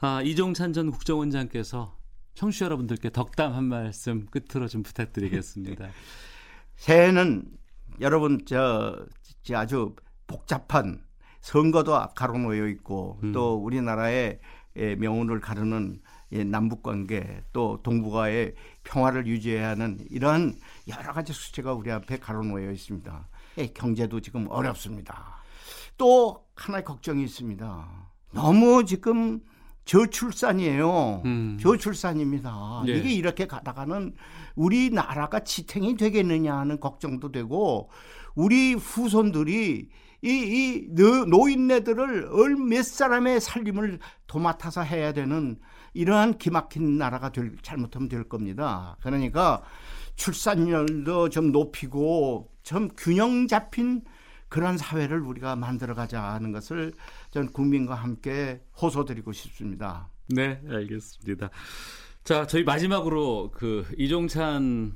아, 0.00 0.22
이종찬 0.22 0.72
전 0.72 0.90
국정원장께서 0.90 1.96
청취자 2.34 2.64
여러분들께 2.66 3.10
덕담 3.10 3.52
한 3.52 3.64
말씀 3.64 4.26
끝으로 4.26 4.68
좀 4.68 4.82
부탁드리겠습니다. 4.82 5.88
새해는 6.76 7.44
여러분 8.00 8.40
저, 8.46 9.06
저 9.42 9.56
아주 9.56 9.94
복잡한 10.26 11.02
선거도 11.40 11.98
가로놓여 12.14 12.68
있고 12.68 13.18
음. 13.22 13.32
또 13.32 13.54
우리나라의 13.56 14.38
명운을 14.74 15.40
가르는 15.40 16.00
남북 16.46 16.82
관계 16.82 17.42
또 17.52 17.80
동북아의 17.82 18.54
평화를 18.84 19.26
유지해야 19.26 19.70
하는 19.70 19.98
이러한 20.10 20.54
여러 20.88 21.12
가지 21.12 21.32
수치가 21.32 21.72
우리 21.72 21.90
앞에 21.90 22.18
가로놓여 22.18 22.70
있습니다. 22.70 23.28
경제도 23.74 24.20
지금 24.20 24.46
어렵습니다. 24.48 25.42
또 25.96 26.46
하나의 26.54 26.84
걱정이 26.84 27.24
있습니다. 27.24 27.88
너무 28.32 28.84
지금 28.84 29.40
저출산이에요. 29.86 31.22
음. 31.24 31.58
저출산입니다. 31.60 32.84
네. 32.86 32.92
이게 32.92 33.10
이렇게 33.12 33.46
가다가는 33.46 34.14
우리나라가 34.54 35.40
지탱이 35.40 35.96
되겠느냐 35.96 36.56
하는 36.56 36.78
걱정도 36.78 37.32
되고 37.32 37.90
우리 38.36 38.74
후손들이 38.74 39.88
이, 40.22 40.28
이 40.28 40.88
노인네들을 40.92 42.28
얼몇 42.30 42.84
사람의 42.84 43.40
살림을 43.40 43.98
도맡아서 44.26 44.82
해야 44.82 45.12
되는 45.12 45.58
이러한 45.94 46.38
기막힌 46.38 46.98
나라가 46.98 47.30
될, 47.30 47.56
잘못하면 47.62 48.08
될 48.08 48.24
겁니다. 48.24 48.96
그러니까 49.02 49.62
출산율도 50.16 51.30
좀 51.30 51.52
높이고 51.52 52.52
좀 52.62 52.88
균형 52.96 53.48
잡힌 53.48 54.02
그런 54.48 54.76
사회를 54.76 55.20
우리가 55.20 55.56
만들어가자 55.56 56.22
하는 56.22 56.52
것을 56.52 56.92
전 57.30 57.50
국민과 57.50 57.94
함께 57.94 58.60
호소드리고 58.80 59.32
싶습니다. 59.32 60.08
네, 60.28 60.60
알겠습니다. 60.68 61.50
자, 62.24 62.46
저희 62.46 62.64
마지막으로 62.64 63.50
그 63.52 63.86
이종찬 63.96 64.92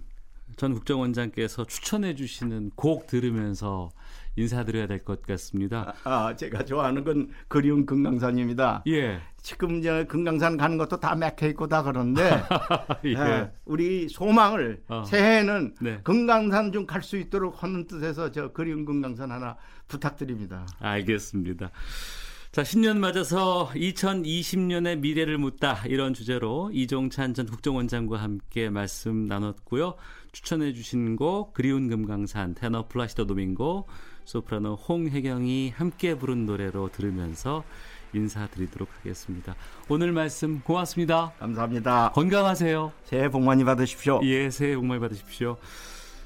전 0.57 0.72
국정원장께서 0.75 1.64
추천해 1.64 2.14
주시는 2.14 2.72
곡 2.77 3.07
들으면서 3.07 3.91
인사드려야 4.37 4.87
될 4.87 5.05
것 5.05 5.22
같습니다. 5.22 5.95
아, 6.05 6.35
제가 6.35 6.64
좋아하는 6.64 7.05
건 7.05 7.28
그리운 7.49 7.85
금강산입니다. 7.87 8.82
예. 8.89 9.20
지금 9.43 9.76
이제 9.76 10.05
금강산 10.07 10.57
가는 10.57 10.78
것도 10.78 10.99
다 10.99 11.14
맥혀 11.14 11.47
있고 11.49 11.66
다 11.68 11.82
그런데 11.82 12.43
예. 13.05 13.16
아, 13.16 13.51
우리 13.66 14.09
소망을 14.09 14.82
어. 14.89 15.05
새해에는 15.05 15.74
네. 15.80 16.01
금강산 16.03 16.72
좀 16.72 16.87
갈 16.87 17.03
수 17.03 17.16
있도록 17.18 17.62
하는 17.62 17.87
뜻에서 17.87 18.30
저 18.32 18.51
그리운 18.53 18.85
금강산 18.85 19.30
하나 19.30 19.57
부탁드립니다. 19.89 20.66
알겠습니다. 20.80 21.70
자, 22.53 22.62
신년 22.62 23.01
맞아서 23.01 23.68
2020년의 23.74 25.01
미래를 25.01 25.39
묻다 25.39 25.82
이런 25.87 26.14
주제로 26.14 26.70
이종찬 26.72 27.35
전 27.35 27.47
국정원장과 27.47 28.16
함께 28.16 28.70
말씀 28.70 29.26
나눴고요. 29.26 29.97
추천해 30.32 30.72
주신 30.72 31.16
곡 31.16 31.53
그리운 31.53 31.89
금강산 31.89 32.55
테너 32.55 32.87
플라시도 32.89 33.26
도밍고 33.26 33.89
소프라노 34.25 34.75
홍혜경이 34.75 35.70
함께 35.70 36.14
부른 36.14 36.47
노래로 36.47 36.91
들으면서 36.93 37.64
인사드리도록 38.14 38.89
하겠습니다. 38.99 39.57
오늘 39.89 40.12
말씀 40.12 40.61
고맙습니다. 40.61 41.33
감사합니다. 41.39 42.12
건강하세요. 42.14 42.93
새해 43.05 43.29
복 43.29 43.43
많이 43.43 43.64
받으십시오. 43.64 44.20
예, 44.25 44.51
새해 44.51 44.77
복 44.77 44.87
많이 44.87 45.01
받으십시오. 45.01 45.57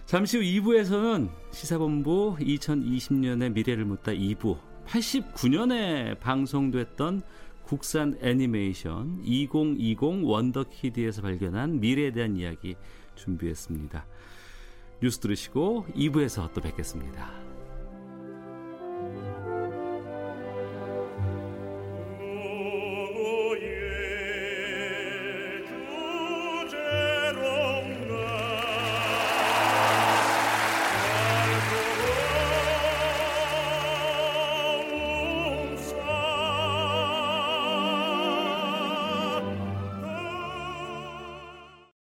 잠시 0.06 0.38
후 0.38 0.42
2부에서는 0.42 1.28
시사본부 1.50 2.36
2020년의 2.40 3.52
미래를 3.52 3.84
묻다 3.84 4.12
2부 4.12 4.58
89년에 4.86 6.18
방송됐던 6.18 7.22
국산 7.62 8.16
애니메이션 8.22 9.20
2020 9.22 10.24
원더키드에서 10.24 11.20
발견한 11.20 11.80
미래에 11.80 12.12
대한 12.12 12.36
이야기 12.36 12.76
준비했습니다. 13.16 14.06
뉴스 15.02 15.18
들으시고 15.18 15.86
2부에서 15.94 16.52
또 16.54 16.62
뵙겠습니다. 16.62 17.47